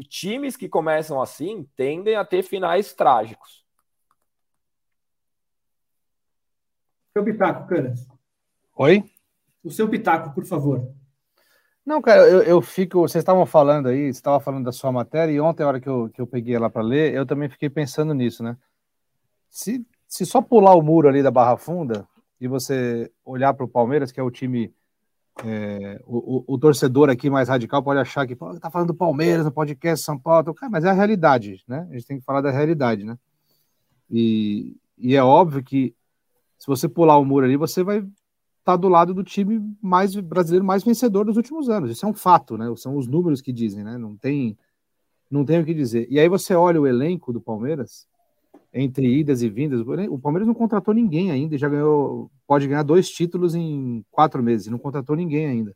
[0.00, 3.64] times que começam assim tendem a ter finais trágicos.
[7.12, 8.06] Seu pitaco, Canas.
[8.76, 9.04] Oi?
[9.64, 10.92] O seu pitaco, por favor.
[11.86, 13.00] Não, cara, eu, eu fico.
[13.00, 15.88] Vocês estavam falando aí, você estava falando da sua matéria, e ontem, a hora que
[15.88, 18.56] eu, que eu peguei ela para ler, eu também fiquei pensando nisso, né?
[19.48, 22.06] Se, se só pular o muro ali da Barra Funda
[22.40, 24.74] e você olhar para o Palmeiras, que é o time.
[25.44, 29.44] É, o, o, torcedor aqui mais radical pode achar que pô, tá falando do Palmeiras
[29.44, 31.86] no podcast São Paulo, cara, mas é a realidade, né?
[31.90, 33.18] A gente tem que falar da realidade, né?
[34.10, 35.94] E, e é óbvio que
[36.58, 38.02] se você pular o muro ali, você vai
[38.66, 41.90] está do lado do time mais brasileiro mais vencedor dos últimos anos.
[41.90, 42.66] Isso é um fato, né?
[42.76, 43.96] São os números que dizem, né?
[43.96, 44.58] Não tem,
[45.30, 46.08] não tem o que dizer.
[46.10, 48.08] E aí você olha o elenco do Palmeiras,
[48.78, 52.82] entre idas e vindas, o Palmeiras não contratou ninguém ainda e já ganhou, pode ganhar
[52.82, 55.74] dois títulos em quatro meses, não contratou ninguém ainda.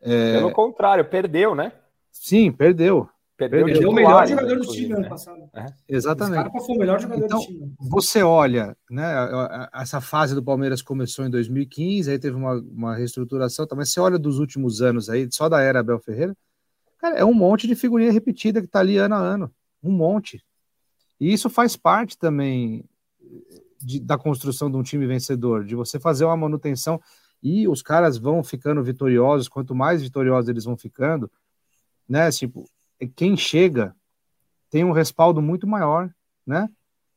[0.00, 0.38] É...
[0.38, 1.72] Pelo contrário, perdeu, né?
[2.10, 3.08] Sim, perdeu.
[3.36, 5.08] Perdeu, Perdeu o melhor jogador do time ano né?
[5.08, 5.38] passado.
[5.54, 5.66] É.
[5.88, 6.54] Exatamente.
[6.54, 7.72] Esse foi o melhor jogador então, do time.
[7.78, 9.14] Você olha, né?
[9.72, 14.00] Essa fase do Palmeiras começou em 2015, aí teve uma, uma reestruturação, tá, mas você
[14.00, 16.36] olha dos últimos anos aí, só da era Abel Ferreira,
[16.98, 19.50] cara, é um monte de figurinha repetida que tá ali ano a ano.
[19.82, 20.44] Um monte.
[21.20, 22.84] E isso faz parte também
[23.80, 27.00] de, da construção de um time vencedor, de você fazer uma manutenção
[27.42, 31.30] e os caras vão ficando vitoriosos, quanto mais vitoriosos eles vão ficando,
[32.08, 32.30] né?
[32.30, 32.68] Tipo,
[33.14, 33.94] quem chega
[34.68, 36.10] tem um respaldo muito maior,
[36.46, 36.68] né?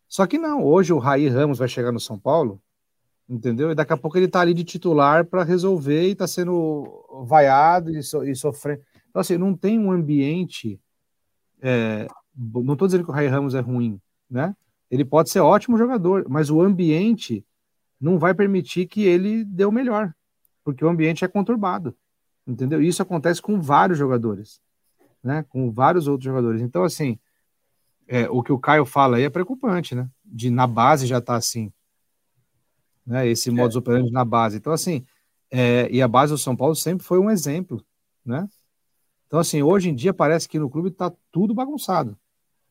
[0.07, 2.61] Só que não, hoje o Raí Ramos vai chegar no São Paulo,
[3.27, 3.71] entendeu?
[3.71, 7.89] E daqui a pouco ele tá ali de titular para resolver e tá sendo vaiado
[7.89, 8.81] e, so, e sofrendo.
[9.09, 10.79] Então, assim, não tem um ambiente.
[11.61, 14.55] É, não estou dizendo que o Raí Ramos é ruim, né?
[14.89, 17.45] Ele pode ser ótimo jogador, mas o ambiente
[17.99, 20.13] não vai permitir que ele dê o melhor,
[20.63, 21.95] porque o ambiente é conturbado,
[22.45, 22.81] entendeu?
[22.81, 24.61] Isso acontece com vários jogadores
[25.23, 25.45] né?
[25.47, 26.61] Com vários outros jogadores.
[26.61, 27.17] Então, assim,
[28.07, 30.09] é, o que o Caio fala aí é preocupante, né?
[30.23, 31.71] De na base já tá assim.
[33.05, 33.27] Né?
[33.27, 33.53] Esse é.
[33.53, 34.57] modus operandi na base.
[34.57, 35.05] Então, assim,
[35.49, 37.83] é, e a base do São Paulo sempre foi um exemplo,
[38.25, 38.47] né?
[39.27, 42.17] Então, assim, hoje em dia parece que no clube tá tudo bagunçado.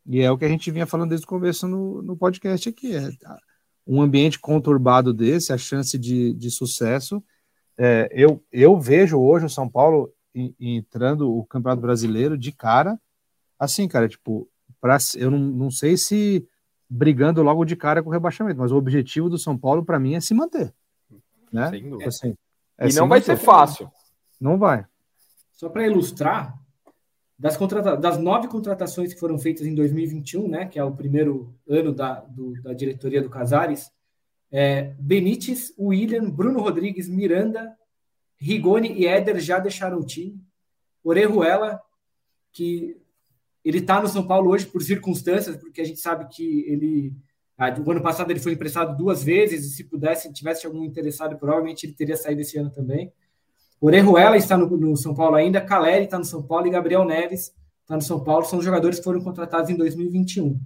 [0.07, 2.95] E é o que a gente vinha falando desde o começo no, no podcast aqui.
[2.97, 3.11] É,
[3.87, 7.23] um ambiente conturbado desse, a chance de, de sucesso.
[7.79, 10.12] É, eu, eu vejo hoje o São Paulo
[10.59, 12.99] entrando o Campeonato Brasileiro de cara,
[13.59, 14.49] assim, cara, tipo,
[14.81, 16.47] pra, eu não, não sei se
[16.88, 20.15] brigando logo de cara com o rebaixamento, mas o objetivo do São Paulo, para mim,
[20.15, 20.73] é se manter.
[21.53, 21.71] Né?
[22.07, 22.35] Assim,
[22.79, 23.91] é e não vai ser fácil.
[24.41, 24.85] Não vai.
[25.53, 26.59] Só para ilustrar,
[27.43, 31.53] das, contrata das nove contratações que foram feitas em 2021, né, que é o primeiro
[31.69, 33.91] ano da, do, da diretoria do Casares,
[34.49, 37.77] é, Benítez, William, Bruno Rodrigues, Miranda,
[38.39, 40.41] Rigoni e Éder já deixaram o time.
[41.03, 41.81] Orejuela,
[42.53, 42.97] que
[43.65, 47.13] ele está no São Paulo hoje por circunstâncias, porque a gente sabe que ele.
[47.59, 51.37] Ah, o ano passado ele foi emprestado duas vezes, e se pudesse, tivesse algum interessado,
[51.37, 53.13] provavelmente ele teria saído esse ano também.
[53.85, 57.53] Orejuela está no, no São Paulo ainda, Caleri está no São Paulo e Gabriel Neves
[57.83, 58.45] está no São Paulo.
[58.45, 60.59] São jogadores que foram contratados em 2021.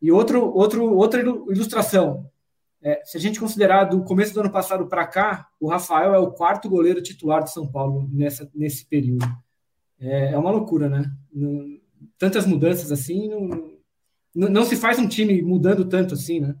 [0.00, 2.30] E outro, outro, outra ilustração:
[2.80, 6.18] é, se a gente considerar do começo do ano passado para cá, o Rafael é
[6.18, 9.26] o quarto goleiro titular de São Paulo nessa, nesse período.
[10.00, 11.04] É, é uma loucura, né?
[11.30, 11.78] Não,
[12.16, 13.28] tantas mudanças assim,
[14.34, 16.56] não, não, se faz um time mudando tanto assim, né?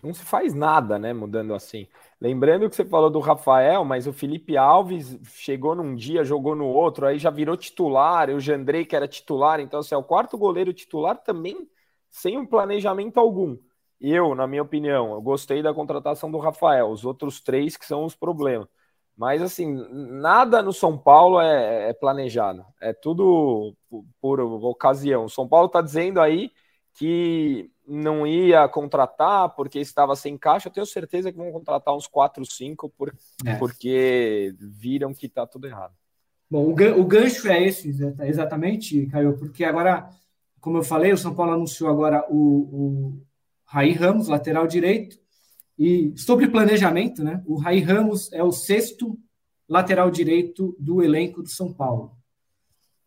[0.00, 1.12] Não se faz nada, né?
[1.12, 1.88] Mudando assim.
[2.24, 6.66] Lembrando que você falou do Rafael, mas o Felipe Alves chegou num dia, jogou no
[6.66, 8.30] outro, aí já virou titular.
[8.30, 11.68] O Jandrei, que era titular, então, assim, é o quarto goleiro titular também
[12.08, 13.58] sem um planejamento algum
[14.00, 18.04] eu, na minha opinião, eu gostei da contratação do Rafael, os outros três que são
[18.04, 18.68] os problemas.
[19.16, 25.24] Mas, assim, nada no São Paulo é, é planejado, é tudo por, por ocasião.
[25.24, 26.50] O São Paulo está dizendo aí
[26.94, 30.68] que não ia contratar porque estava sem caixa.
[30.68, 33.56] Eu tenho certeza que vão contratar uns 4, 5 por, é.
[33.56, 35.94] porque viram que está tudo errado.
[36.50, 37.88] Bom, o gancho é esse,
[38.20, 40.08] exatamente, Caio, porque agora,
[40.60, 43.22] como eu falei, o São Paulo anunciou agora o, o
[43.66, 45.18] Raí Ramos, lateral direito.
[45.76, 47.42] E sobre planejamento, né?
[47.44, 49.18] O Raí Ramos é o sexto
[49.68, 52.16] lateral direito do elenco do São Paulo.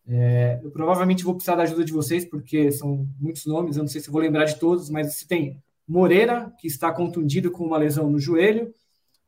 [0.08, 3.88] É, eu provavelmente vou precisar da ajuda de vocês, porque são muitos nomes, eu não
[3.88, 7.76] sei se vou lembrar de todos, mas se tem Moreira, que está contundido com uma
[7.76, 8.72] lesão no joelho,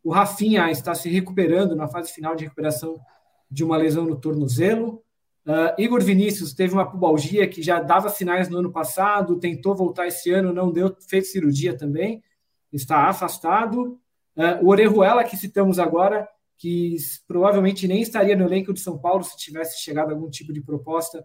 [0.03, 2.99] o Rafinha está se recuperando na fase final de recuperação
[3.51, 5.03] de uma lesão no tornozelo,
[5.47, 10.07] Uh, Igor Vinícius teve uma pubalgia que já dava sinais no ano passado, tentou voltar
[10.07, 12.23] esse ano, não deu, fez cirurgia também,
[12.73, 13.99] está afastado.
[14.37, 16.29] Uh, o Orejuela, que citamos agora,
[16.61, 16.95] que
[17.27, 21.25] provavelmente nem estaria no elenco de São Paulo se tivesse chegado algum tipo de proposta,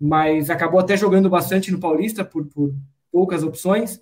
[0.00, 2.74] mas acabou até jogando bastante no Paulista por, por
[3.12, 4.00] poucas opções.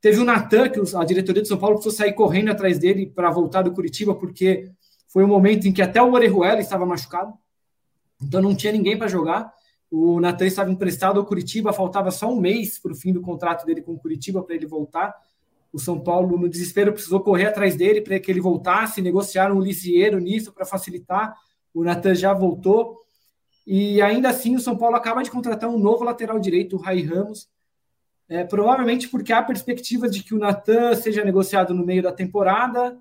[0.00, 3.28] Teve o Natan, que a diretoria de São Paulo precisou sair correndo atrás dele para
[3.28, 4.70] voltar do Curitiba, porque
[5.08, 7.32] foi um momento em que até o Orejuela estava machucado,
[8.22, 9.52] então não tinha ninguém para jogar.
[9.90, 13.66] O Natan estava emprestado ao Curitiba, faltava só um mês para o fim do contrato
[13.66, 15.12] dele com o Curitiba para ele voltar.
[15.74, 19.60] O São Paulo, no desespero, precisou correr atrás dele para que ele voltasse, negociaram o
[19.60, 21.34] Lisieiro nisso para facilitar.
[21.74, 22.96] O Natan já voltou.
[23.66, 27.02] E ainda assim, o São Paulo acaba de contratar um novo lateral direito, o Rai
[27.02, 27.48] Ramos,
[28.28, 32.96] é, provavelmente porque há perspectiva de que o Natan seja negociado no meio da temporada,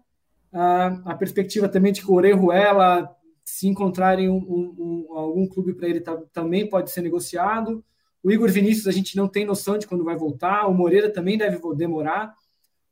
[0.51, 4.75] ah, a perspectiva também de que o Orejuela, se encontrarem um, um,
[5.12, 7.83] um, algum clube para ele, tá, também pode ser negociado.
[8.23, 10.65] O Igor Vinícius, a gente não tem noção de quando vai voltar.
[10.67, 12.33] O Moreira também deve demorar.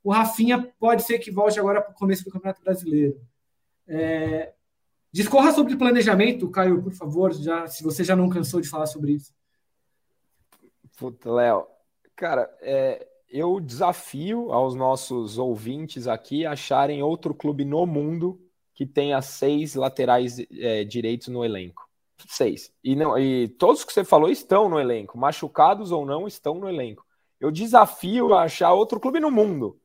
[0.04, 3.20] O Rafinha pode ser que volte agora para o começo do Campeonato Brasileiro.
[3.88, 4.54] É...
[5.12, 9.12] Discorra sobre planejamento, Caio, por favor, já, se você já não cansou de falar sobre
[9.12, 9.34] isso.
[10.98, 11.68] Puta, Léo,
[12.22, 18.40] Cara, é, eu desafio aos nossos ouvintes aqui acharem outro clube no mundo
[18.76, 21.90] que tenha seis laterais é, direitos no elenco.
[22.28, 22.72] Seis.
[22.84, 26.70] E, não, e todos que você falou estão no elenco, machucados ou não, estão no
[26.70, 27.04] elenco.
[27.40, 29.80] Eu desafio a achar outro clube no mundo.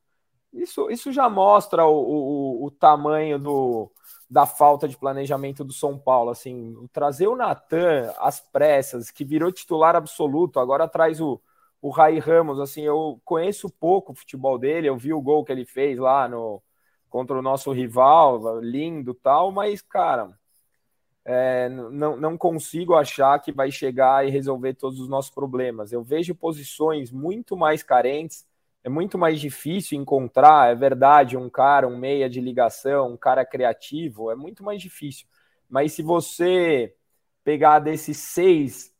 [0.56, 3.90] Isso, isso já mostra o, o, o tamanho do,
[4.28, 6.30] da falta de planejamento do São Paulo.
[6.30, 11.40] Assim, trazer o Natan às pressas, que virou titular absoluto, agora traz o,
[11.80, 15.52] o Rai Ramos, assim, eu conheço pouco o futebol dele, eu vi o gol que
[15.52, 16.62] ele fez lá no
[17.08, 20.36] contra o nosso rival, lindo tal, mas, cara,
[21.24, 25.92] é, não, não consigo achar que vai chegar e resolver todos os nossos problemas.
[25.92, 28.44] Eu vejo posições muito mais carentes,
[28.86, 33.44] é muito mais difícil encontrar, é verdade, um cara, um meia de ligação, um cara
[33.44, 35.26] criativo, é muito mais difícil.
[35.68, 36.94] Mas se você
[37.42, 38.94] pegar desses seis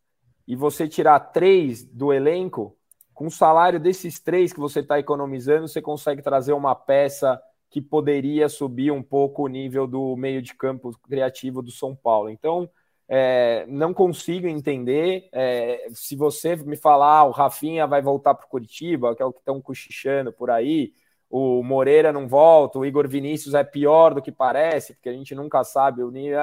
[0.44, 2.76] e você tirar três do elenco,
[3.14, 7.80] com o salário desses três que você está economizando, você consegue trazer uma peça que
[7.80, 12.28] poderia subir um pouco o nível do meio de campo criativo do São Paulo.
[12.28, 12.68] Então,
[13.08, 15.28] é, não consigo entender.
[15.32, 19.26] É, se você me falar, ah, o Rafinha vai voltar para o Curitiba, que é
[19.26, 20.92] o que estão cochichando por aí,
[21.28, 25.34] o Moreira não volta, o Igor Vinícius é pior do que parece, porque a gente
[25.34, 26.38] nunca sabe o nível,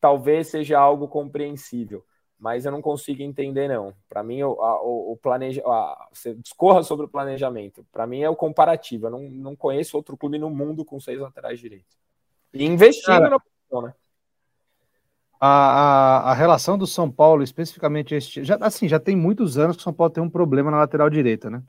[0.00, 2.04] talvez seja algo compreensível
[2.38, 3.92] mas eu não consigo entender, não.
[4.08, 5.60] Para mim, o, o, o planeja...
[6.12, 7.84] você discorra sobre o planejamento.
[7.90, 9.06] Para mim, é o comparativo.
[9.06, 11.98] Eu não, não conheço outro clube no mundo com seis laterais direitos.
[12.54, 13.94] E investindo Cara, na posição, né?
[15.40, 19.76] A, a, a, relação do São Paulo, especificamente este, já, assim, já tem muitos anos
[19.76, 21.62] que o São Paulo tem um problema na lateral direita, né?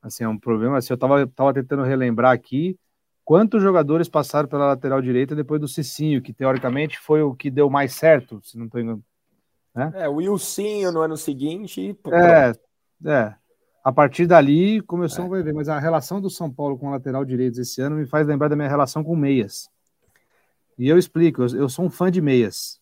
[0.00, 0.78] Assim, é um problema.
[0.78, 2.78] Assim, eu tava, tava tentando relembrar aqui
[3.24, 7.68] quantos jogadores passaram pela lateral direita depois do Cicinho, que teoricamente foi o que deu
[7.68, 9.04] mais certo, se não estou enganado
[9.76, 9.92] né?
[9.94, 11.94] É, o Wilson no ano seguinte.
[12.10, 12.52] É,
[13.08, 13.34] é.
[13.84, 15.40] A partir dali começou é.
[15.40, 18.26] a ver, mas a relação do São Paulo com lateral direito esse ano me faz
[18.26, 19.68] lembrar da minha relação com meias.
[20.78, 22.80] E eu explico, eu, eu sou um fã de meias.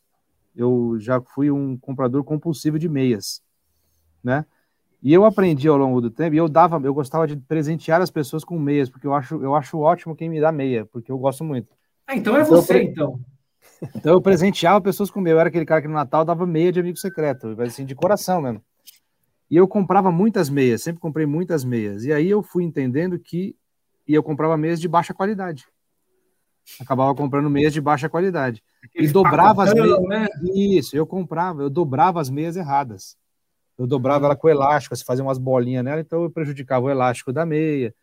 [0.55, 3.43] Eu já fui um comprador compulsivo de meias,
[4.23, 4.45] né?
[5.03, 8.11] E eu aprendi ao longo do tempo, e eu dava, eu gostava de presentear as
[8.11, 11.19] pessoas com meias, porque eu acho, eu acho ótimo quem me dá meia, porque eu
[11.19, 11.69] gosto muito.
[12.07, 13.21] Ah, então é então, você, então.
[13.95, 15.33] Então eu presenteava pessoas com meu.
[15.33, 18.41] Eu era aquele cara que no Natal dava meia de amigo secreto, assim, de coração
[18.41, 18.63] mesmo.
[19.51, 22.05] E eu comprava muitas meias, sempre comprei muitas meias.
[22.05, 23.57] E aí eu fui entendendo que
[24.07, 25.67] e eu comprava meias de baixa qualidade.
[26.81, 28.63] Acabava comprando meias de baixa qualidade.
[28.95, 30.01] e dobrava as meias.
[30.03, 30.27] Né?
[30.55, 33.17] Isso, eu comprava, eu dobrava as meias erradas.
[33.77, 37.33] Eu dobrava ela com elástico, se fazia umas bolinhas nela, então eu prejudicava o elástico
[37.33, 37.95] da meia.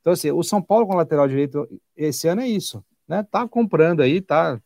[0.00, 3.22] Então, assim, o São Paulo com lateral direito esse ano é isso, né?
[3.30, 4.60] Tá comprando aí, tá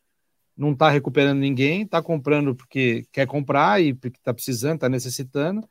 [0.57, 5.67] não está recuperando ninguém, está comprando porque quer comprar e porque está precisando, está necessitando,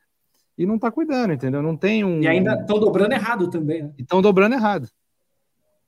[0.56, 1.62] e não está cuidando, entendeu?
[1.62, 2.20] Não tem um.
[2.20, 3.92] E ainda estão dobrando errado também, né?
[3.98, 4.88] Estão dobrando errado.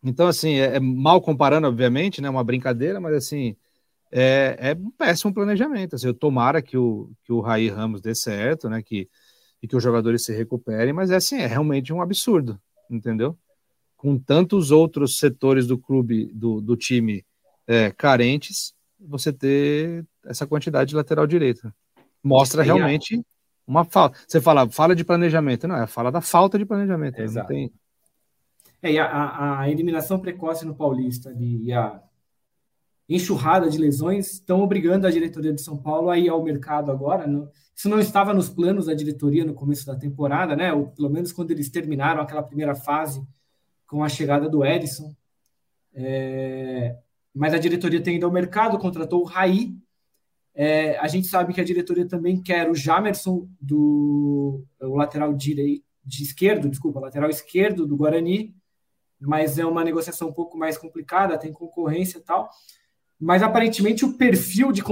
[0.05, 2.29] Então, assim, é, é, mal comparando, obviamente, né?
[2.29, 3.57] Uma brincadeira, mas assim,
[4.13, 5.97] é, é um péssimo planejamento.
[5.97, 8.83] Assim, eu tomara que o, que o Raí Ramos dê certo, né?
[8.83, 9.09] Que,
[9.63, 13.37] e que os jogadores se recuperem, mas é assim, é realmente um absurdo, entendeu?
[13.97, 17.25] Com tantos outros setores do clube, do, do time
[17.67, 21.73] é, carentes, você ter essa quantidade de lateral direito.
[22.23, 23.21] Mostra realmente a...
[23.67, 24.19] uma falta.
[24.29, 27.19] Você fala, fala de planejamento, não, é fala da falta de planejamento.
[27.19, 27.25] Né?
[27.25, 27.51] Exato.
[27.51, 27.73] Não tem...
[28.87, 32.03] É, a, a, eliminação precoce no Paulista ali, e a
[33.09, 37.27] enxurrada de lesões estão obrigando a diretoria de São Paulo a ir ao mercado agora.
[37.27, 40.71] Não, isso não estava nos planos da diretoria no começo da temporada, né?
[40.71, 43.27] Ou pelo menos quando eles terminaram aquela primeira fase
[43.87, 45.17] com a chegada do Edson.
[45.95, 46.99] É,
[47.35, 49.75] mas a diretoria tem ido ao mercado, contratou o Raí.
[50.55, 55.87] É, a gente sabe que a diretoria também quer o Jamerson, do o lateral direito,
[56.05, 58.55] de esquerdo, desculpa, lateral esquerdo do Guarani,
[59.27, 62.49] mas é uma negociação um pouco mais complicada, tem concorrência e tal.
[63.19, 64.83] Mas aparentemente o perfil de,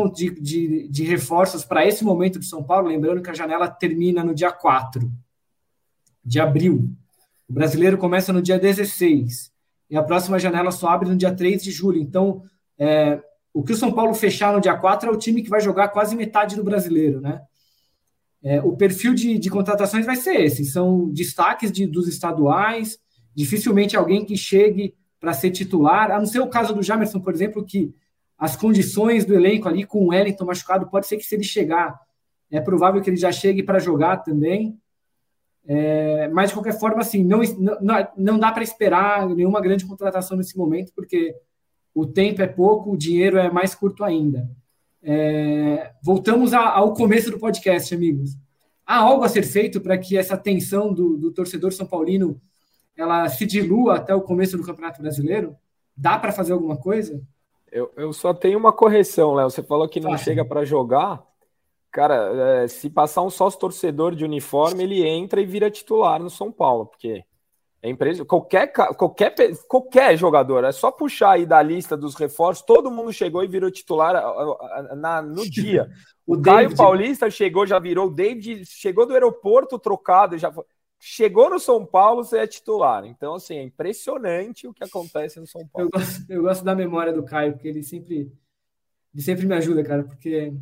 [0.40, 4.34] de, de reforços para esse momento de São Paulo, lembrando que a janela termina no
[4.34, 5.10] dia 4
[6.24, 6.88] de abril.
[7.48, 9.52] O brasileiro começa no dia 16
[9.90, 12.00] e a próxima janela só abre no dia 3 de julho.
[12.00, 12.42] Então,
[12.78, 13.20] é,
[13.52, 15.88] o que o São Paulo fechar no dia 4 é o time que vai jogar
[15.88, 17.42] quase metade do brasileiro, né?
[18.42, 22.98] É, o perfil de, de, contratações vai ser esse: são destaques de, dos estaduais,
[23.34, 27.32] dificilmente alguém que chegue para ser titular, a não ser o caso do Jamerson, por
[27.32, 27.94] exemplo, que
[28.36, 31.98] as condições do elenco ali com o Wellington machucado, pode ser que se ele chegar,
[32.50, 34.78] é provável que ele já chegue para jogar também.
[35.64, 37.40] É, mas, de qualquer forma, assim, não,
[37.80, 41.34] não, não dá para esperar nenhuma grande contratação nesse momento, porque
[41.94, 44.50] o tempo é pouco, o dinheiro é mais curto ainda.
[45.02, 48.36] É, voltamos a, ao começo do podcast, amigos.
[48.86, 52.40] Há algo a ser feito para que essa tensão do, do, torcedor são paulino
[52.96, 55.56] ela se dilua até o começo do Campeonato Brasileiro?
[55.96, 57.20] Dá para fazer alguma coisa?
[57.70, 59.50] Eu, eu só tenho uma correção, Léo.
[59.50, 61.22] Você falou que não chega para jogar.
[61.90, 66.30] Cara, é, se passar um sócio torcedor de uniforme, ele entra e vira titular no
[66.30, 67.24] São Paulo, porque
[67.82, 69.34] é empresa, qualquer, qualquer,
[69.68, 73.72] qualquer jogador, é só puxar aí da lista dos reforços, todo mundo chegou e virou
[73.72, 74.14] titular
[74.96, 75.88] na, no dia.
[76.24, 76.76] O, o Caio David...
[76.76, 80.52] Paulista chegou, já virou, o David chegou do aeroporto trocado, já
[81.04, 83.04] chegou no São Paulo, você é titular.
[83.04, 85.88] Então, assim, é impressionante o que acontece no São Paulo.
[85.88, 88.32] Eu gosto, eu gosto da memória do Caio, porque ele sempre,
[89.12, 90.54] ele sempre me ajuda, cara, porque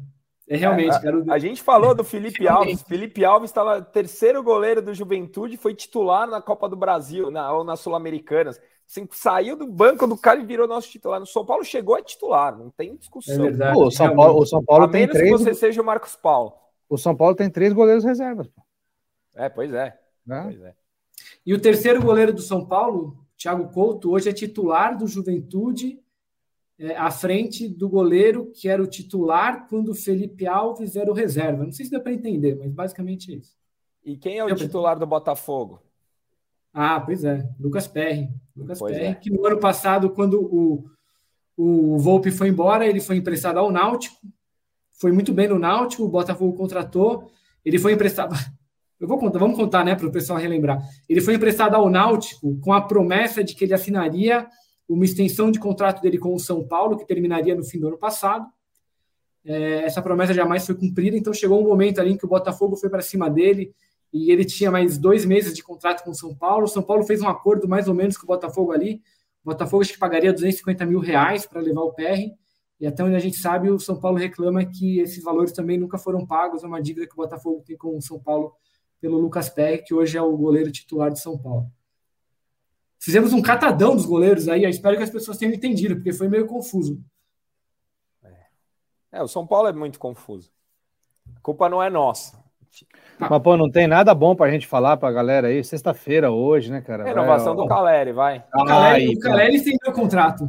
[0.48, 1.22] é realmente, é, cara.
[1.28, 2.80] A, a, gente falou do Felipe Alves.
[2.82, 7.62] Felipe Alves estava terceiro goleiro do Juventude, foi titular na Copa do Brasil, na, ou
[7.62, 8.58] nas Sul-Americanas.
[8.88, 11.20] Assim, saiu do banco do cara e virou nosso titular.
[11.20, 13.34] No São Paulo chegou a titular, não tem discussão.
[13.34, 15.30] É verdade, o São Paulo, o São Paulo tem três.
[15.30, 16.54] que você seja o Marcos Paulo.
[16.88, 18.48] O São Paulo tem três goleiros reservas.
[19.34, 19.99] É, pois é.
[20.26, 20.42] Né?
[20.44, 20.74] Pois é.
[21.44, 26.00] E o terceiro goleiro do São Paulo, Thiago Couto, hoje é titular do Juventude
[26.78, 31.14] é, à frente do goleiro que era o titular quando o Felipe Alves era o
[31.14, 31.64] reserva.
[31.64, 33.54] Não sei se dá para entender, mas basicamente é isso.
[34.04, 35.82] E quem é o titular do Botafogo?
[36.72, 38.30] Ah, pois é, Lucas Perry.
[38.56, 39.14] Lucas pois Perry, é.
[39.14, 40.90] que no ano passado, quando o,
[41.56, 44.16] o Volpe foi embora, ele foi emprestado ao Náutico,
[44.92, 47.30] foi muito bem no Náutico, o Botafogo contratou,
[47.64, 48.34] ele foi emprestado.
[49.00, 50.78] Eu vou contar, vamos contar, né, para o pessoal relembrar.
[51.08, 54.46] Ele foi emprestado ao Náutico com a promessa de que ele assinaria
[54.86, 57.96] uma extensão de contrato dele com o São Paulo, que terminaria no fim do ano
[57.96, 58.46] passado.
[59.42, 62.76] É, essa promessa jamais foi cumprida, então chegou um momento ali em que o Botafogo
[62.76, 63.72] foi para cima dele
[64.12, 66.64] e ele tinha mais dois meses de contrato com o São Paulo.
[66.64, 69.00] O São Paulo fez um acordo mais ou menos com o Botafogo ali.
[69.42, 72.34] O Botafogo acho que pagaria 250 mil reais para levar o PR.
[72.78, 75.96] E até onde a gente sabe, o São Paulo reclama que esses valores também nunca
[75.96, 76.64] foram pagos.
[76.64, 78.52] É uma dívida que o Botafogo tem com o São Paulo
[79.00, 81.70] pelo Lucas PR, que hoje é o goleiro titular de São Paulo.
[82.98, 86.28] Fizemos um catadão dos goleiros aí, eu espero que as pessoas tenham entendido, porque foi
[86.28, 87.02] meio confuso.
[88.22, 88.36] É,
[89.12, 90.50] é o São Paulo é muito confuso.
[91.34, 92.38] A culpa não é nossa.
[93.18, 95.62] Mas, pô, não tem nada bom pra gente falar pra galera aí.
[95.64, 97.04] Sexta-feira hoje, né, cara?
[97.04, 98.44] Renovação vai, do Caleri, vai.
[98.54, 100.48] O Caleri, o Caleri estendeu o contrato.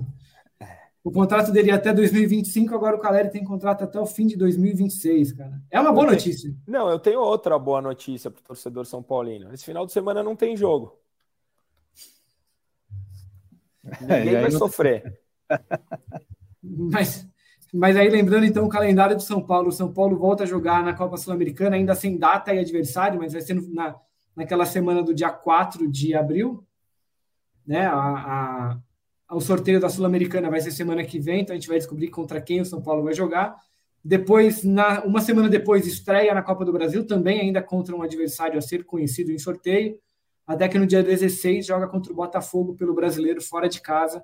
[1.04, 4.38] O contrato dele é até 2025, agora o Caleri tem contrato até o fim de
[4.38, 5.60] 2026, cara.
[5.72, 6.54] É uma boa notícia.
[6.68, 9.52] Não, eu tenho outra boa notícia pro torcedor São Paulino.
[9.52, 11.00] Esse final de semana não tem jogo.
[14.02, 15.20] Ninguém vai sofrer.
[16.64, 17.28] Mas,
[17.74, 20.84] mas aí, lembrando então o calendário do São Paulo, o São Paulo volta a jogar
[20.84, 23.96] na Copa Sul-Americana, ainda sem data e adversário, mas vai ser na,
[24.36, 26.64] naquela semana do dia 4 de abril.
[27.66, 27.88] Né?
[27.88, 28.80] A, a,
[29.32, 32.42] o sorteio da Sul-Americana vai ser semana que vem, então a gente vai descobrir contra
[32.42, 33.56] quem o São Paulo vai jogar.
[34.04, 38.58] Depois, na, uma semana depois, estreia na Copa do Brasil, também ainda contra um adversário
[38.58, 40.00] a ser conhecido em sorteio
[40.46, 44.24] até que no dia 16 joga contra o Botafogo pelo brasileiro fora de casa.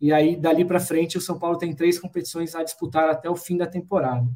[0.00, 3.34] E aí, dali para frente, o São Paulo tem três competições a disputar até o
[3.34, 4.28] fim da temporada.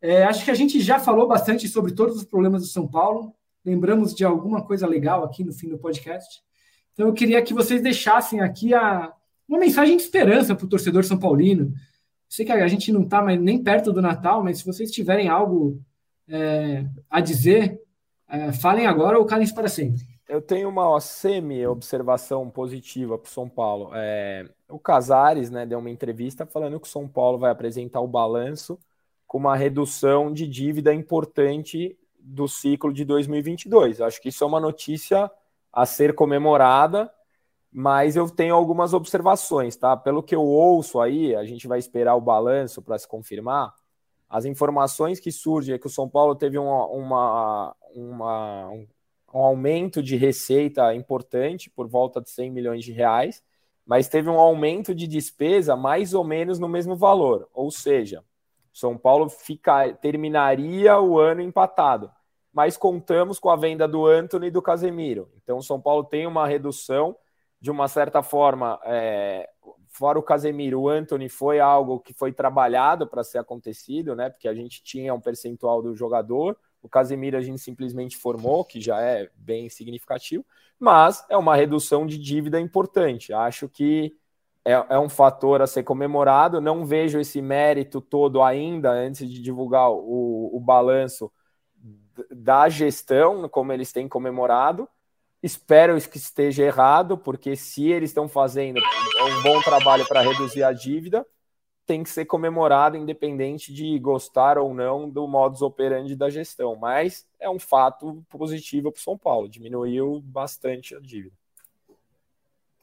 [0.00, 3.32] É, acho que a gente já falou bastante sobre todos os problemas do São Paulo.
[3.64, 6.42] Lembramos de alguma coisa legal aqui no fim do podcast.
[6.94, 9.12] Então, eu queria que vocês deixassem aqui a,
[9.46, 11.74] uma mensagem de esperança para o torcedor São Paulino.
[12.28, 15.80] Sei que a gente não está nem perto do Natal, mas se vocês tiverem algo
[16.28, 17.80] é, a dizer,
[18.28, 23.48] é, falem agora ou calem para sempre eu tenho uma semi-observação positiva para o São
[23.48, 23.90] Paulo.
[23.94, 28.08] É, o Casares né, deu uma entrevista falando que o São Paulo vai apresentar o
[28.08, 28.78] balanço
[29.26, 34.00] com uma redução de dívida importante do ciclo de 2022.
[34.00, 35.30] Acho que isso é uma notícia
[35.74, 37.10] a ser comemorada,
[37.72, 39.96] mas eu tenho algumas observações, tá?
[39.96, 43.74] Pelo que eu ouço aí, a gente vai esperar o balanço para se confirmar.
[44.28, 48.70] As informações que surgem é que o São Paulo teve uma, uma, uma
[49.34, 53.42] um aumento de receita importante, por volta de 100 milhões de reais,
[53.84, 57.48] mas teve um aumento de despesa mais ou menos no mesmo valor.
[57.52, 58.22] Ou seja,
[58.72, 62.10] São Paulo fica, terminaria o ano empatado.
[62.54, 65.28] Mas contamos com a venda do Anthony e do Casemiro.
[65.42, 67.16] Então, São Paulo tem uma redução,
[67.60, 69.48] de uma certa forma, é,
[69.88, 74.30] fora o Casemiro, o Anthony foi algo que foi trabalhado para ser acontecido, né?
[74.30, 78.80] Porque a gente tinha um percentual do jogador, o Casemiro a gente simplesmente formou, que
[78.80, 80.44] já é bem significativo,
[80.78, 83.32] mas é uma redução de dívida importante.
[83.32, 84.14] Acho que
[84.64, 86.60] é, é, um fator a ser comemorado.
[86.60, 91.32] Não vejo esse mérito todo ainda antes de divulgar o, o balanço
[92.30, 94.88] da gestão, como eles têm comemorado.
[95.42, 100.72] Espero que esteja errado, porque se eles estão fazendo um bom trabalho para reduzir a
[100.72, 101.26] dívida,
[101.86, 106.76] tem que ser comemorado, independente de gostar ou não do modus operandi da gestão.
[106.76, 111.34] Mas é um fato positivo para o São Paulo, diminuiu bastante a dívida.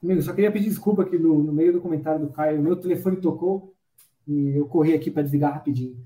[0.04, 2.62] Amigo, só queria pedir desculpa aqui no, no meio do comentário do Caio.
[2.62, 3.74] Meu telefone tocou
[4.28, 5.98] e eu corri aqui para desligar rapidinho.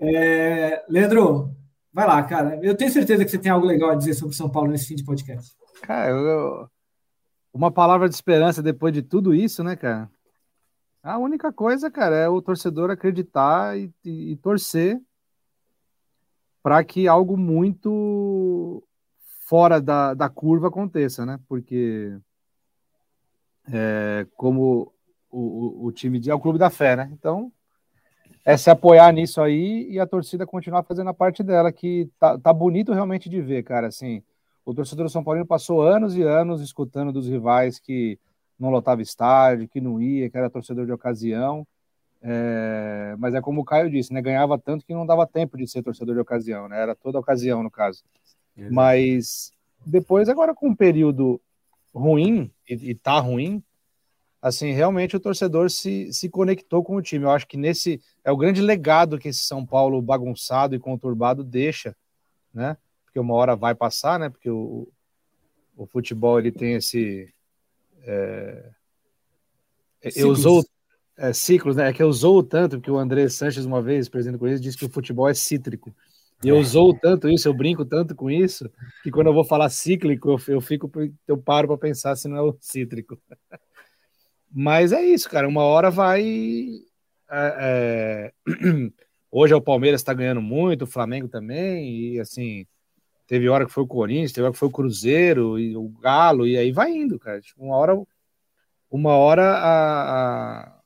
[0.00, 1.50] É, Leandro,
[1.96, 2.60] vai lá, cara.
[2.62, 4.94] Eu tenho certeza que você tem algo legal a dizer sobre São Paulo nesse fim
[4.94, 5.56] de podcast.
[5.80, 6.68] Cara, eu,
[7.54, 10.10] uma palavra de esperança depois de tudo isso, né, cara?
[11.02, 15.00] A única coisa, cara, é o torcedor acreditar e, e, e torcer
[16.62, 18.86] para que algo muito
[19.46, 21.40] fora da, da curva aconteça, né?
[21.48, 22.14] Porque,
[23.72, 24.92] é, como
[25.30, 27.08] o, o, o time de, é o clube da fé, né?
[27.10, 27.50] Então,
[28.46, 32.38] é se apoiar nisso aí e a torcida continuar fazendo a parte dela, que tá,
[32.38, 33.88] tá bonito realmente de ver, cara.
[33.88, 34.22] Assim,
[34.64, 38.16] o torcedor do São Paulo passou anos e anos escutando dos rivais que
[38.56, 41.66] não lotava estádio, que não ia, que era torcedor de ocasião.
[42.22, 44.22] É, mas é como o Caio disse, né?
[44.22, 46.80] Ganhava tanto que não dava tempo de ser torcedor de ocasião, né?
[46.80, 48.04] Era toda ocasião, no caso.
[48.70, 49.50] Mas
[49.84, 51.40] depois, agora com um período
[51.92, 53.60] ruim, e, e tá ruim,
[54.48, 57.24] assim, realmente o torcedor se, se conectou com o time.
[57.24, 61.42] Eu acho que nesse é o grande legado que esse São Paulo bagunçado e conturbado
[61.42, 61.96] deixa,
[62.52, 62.76] né?
[63.04, 64.28] Porque uma hora vai passar, né?
[64.28, 64.88] Porque o,
[65.76, 67.32] o futebol ele tem esse
[68.02, 68.70] é,
[70.14, 70.64] eu usou
[71.16, 71.88] é, ciclos, né?
[71.88, 74.78] É que eu usou tanto, porque o André Sanches, uma vez, presidente do Corinthians, disse
[74.78, 75.94] que o futebol é cítrico.
[76.44, 76.60] E eu é.
[76.60, 78.70] usou tanto isso, eu brinco tanto com isso,
[79.02, 80.90] que quando eu vou falar cíclico, eu, eu fico,
[81.26, 83.18] eu paro para pensar se não é o cítrico.
[84.58, 85.46] Mas é isso, cara.
[85.48, 86.22] Uma hora vai.
[87.30, 88.32] É, é...
[89.30, 92.66] Hoje é o Palmeiras está ganhando muito, o Flamengo também, e assim,
[93.26, 96.46] Teve hora que foi o Corinthians, teve hora que foi o Cruzeiro e o Galo,
[96.46, 97.40] e aí vai indo, cara.
[97.40, 98.00] Tipo, uma hora,
[98.88, 100.80] uma hora a, a,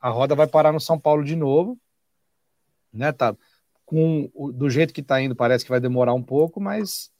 [0.00, 1.78] a roda vai parar no São Paulo de novo,
[2.92, 3.12] né?
[3.12, 3.36] Tá
[3.84, 7.10] com do jeito que tá indo, parece que vai demorar um pouco, mas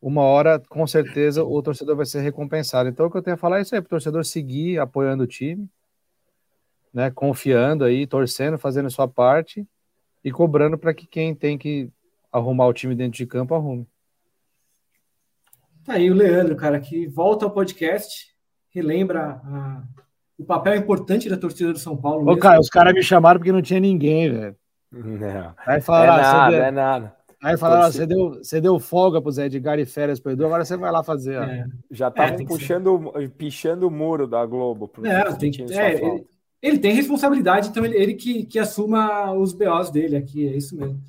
[0.00, 2.88] uma hora, com certeza, o torcedor vai ser recompensado.
[2.88, 5.24] Então, o que eu tenho a falar é isso aí, para o torcedor seguir apoiando
[5.24, 5.68] o time,
[6.92, 7.10] né?
[7.10, 9.66] Confiando aí, torcendo, fazendo a sua parte
[10.24, 11.90] e cobrando para que quem tem que
[12.32, 13.86] arrumar o time dentro de campo, arrume.
[15.84, 18.34] Tá aí o Leandro, cara, que volta ao podcast,
[18.70, 19.82] relembra a,
[20.38, 22.30] o papel importante da torcida do São Paulo.
[22.30, 24.56] Ô, cara, os caras me chamaram porque não tinha ninguém, velho.
[24.92, 25.54] Não.
[25.66, 26.64] Aí falaram, é nada, deu...
[26.64, 27.16] é nada.
[27.42, 30.64] Aí falaram, você deu, você deu folga pro Zé Edgar e férias pro Edu, agora
[30.64, 31.36] você vai lá fazer.
[31.36, 31.66] É.
[31.90, 34.86] Já estavam é, puxando, pichando o muro da Globo.
[34.86, 36.26] Pro é, tem, é, ele,
[36.60, 40.76] ele, tem responsabilidade, então ele, ele que, que assuma os BOs dele aqui, é isso
[40.76, 41.00] mesmo.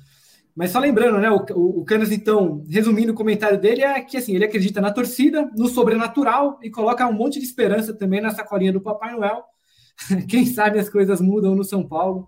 [0.54, 1.30] Mas só lembrando, né?
[1.30, 4.90] O, o, o Canas, então, resumindo o comentário dele, é que assim, ele acredita na
[4.90, 9.44] torcida, no sobrenatural e coloca um monte de esperança também na sacolinha do Papai Noel.
[10.28, 12.26] Quem sabe as coisas mudam no São Paulo.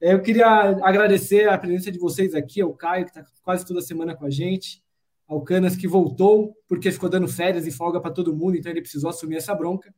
[0.00, 3.80] É, eu queria agradecer a presença de vocês aqui, ao Caio, que está quase toda
[3.80, 4.82] semana com a gente,
[5.26, 8.80] ao Canas, que voltou, porque ficou dando férias e folga para todo mundo, então ele
[8.80, 9.92] precisou assumir essa bronca.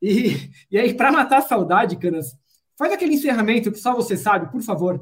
[0.00, 2.36] E, e aí, para matar a saudade, Canas,
[2.76, 5.00] faz aquele encerramento que só você sabe, por favor.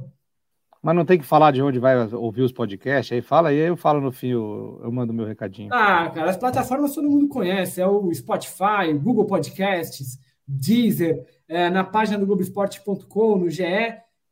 [0.83, 3.67] Mas não tem que falar de onde vai ouvir os podcasts, aí fala e aí
[3.67, 5.73] eu falo no fim, eu, eu mando meu recadinho.
[5.73, 11.83] Ah, cara, as plataformas todo mundo conhece, é o Spotify, Google Podcasts, Deezer, é, na
[11.83, 13.65] página do Globoesporte.com, no GE,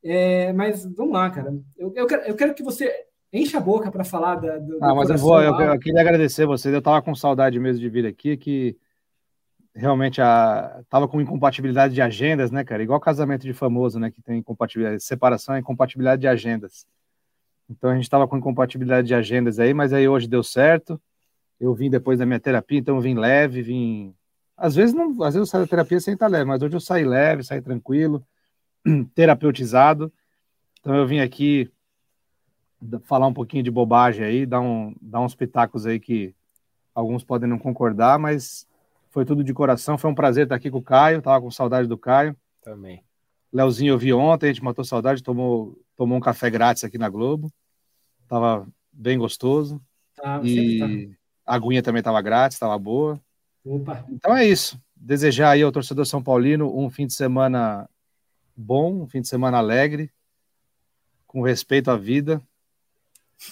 [0.05, 2.93] é, mas vamos lá, cara, eu, eu, quero, eu quero que você
[3.33, 6.47] encha a boca para falar da, do, Ah, mas eu vou, eu, eu, queria agradecer
[6.47, 8.77] vocês, eu tava com saudade mesmo de vir aqui, que
[9.75, 12.83] realmente a, tava com incompatibilidade de agendas, né, cara?
[12.83, 14.11] Igual casamento de famoso, né?
[14.11, 16.87] Que tem incompatibilidade, separação e incompatibilidade de agendas.
[17.69, 21.01] Então a gente tava com incompatibilidade de agendas aí, mas aí hoje deu certo.
[21.59, 24.15] Eu vim depois da minha terapia, então eu vim leve, vim.
[24.57, 26.81] Às vezes não, às vezes eu saio da terapia sem estar leve, mas hoje eu
[26.81, 28.25] saí leve, saí tranquilo,
[29.15, 30.13] terapeutizado.
[30.81, 31.71] Então eu vim aqui
[33.05, 36.35] falar um pouquinho de bobagem aí, dar, um, dar uns pitacos aí que
[36.95, 38.67] alguns podem não concordar, mas
[39.11, 39.97] foi tudo de coração.
[39.97, 42.37] Foi um prazer estar aqui com o Caio, tava com saudade do Caio.
[42.63, 43.03] Também.
[43.53, 47.09] Leozinho eu vi ontem, a gente matou saudade, tomou, tomou um café grátis aqui na
[47.09, 47.53] Globo.
[48.29, 49.81] Tava bem gostoso.
[50.17, 51.11] Tá, e
[51.47, 53.21] a aguinha também tava grátis, tava boa.
[53.65, 54.05] Opa.
[54.11, 54.81] Então é isso.
[54.97, 57.89] Desejar aí ao torcedor São Paulino um fim de semana
[58.57, 60.11] bom, um fim de semana alegre,
[61.27, 62.43] com respeito à vida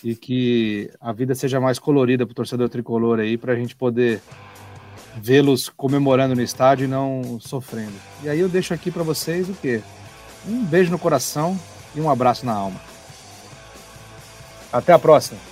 [0.02, 3.74] e que a vida seja mais colorida para o torcedor tricolor aí, para a gente
[3.74, 4.22] poder
[5.16, 7.94] vê-los comemorando no estádio e não sofrendo.
[8.22, 9.82] E aí eu deixo aqui para vocês o quê?
[10.46, 11.58] Um beijo no coração
[11.94, 12.80] e um abraço na alma.
[14.72, 15.51] Até a próxima.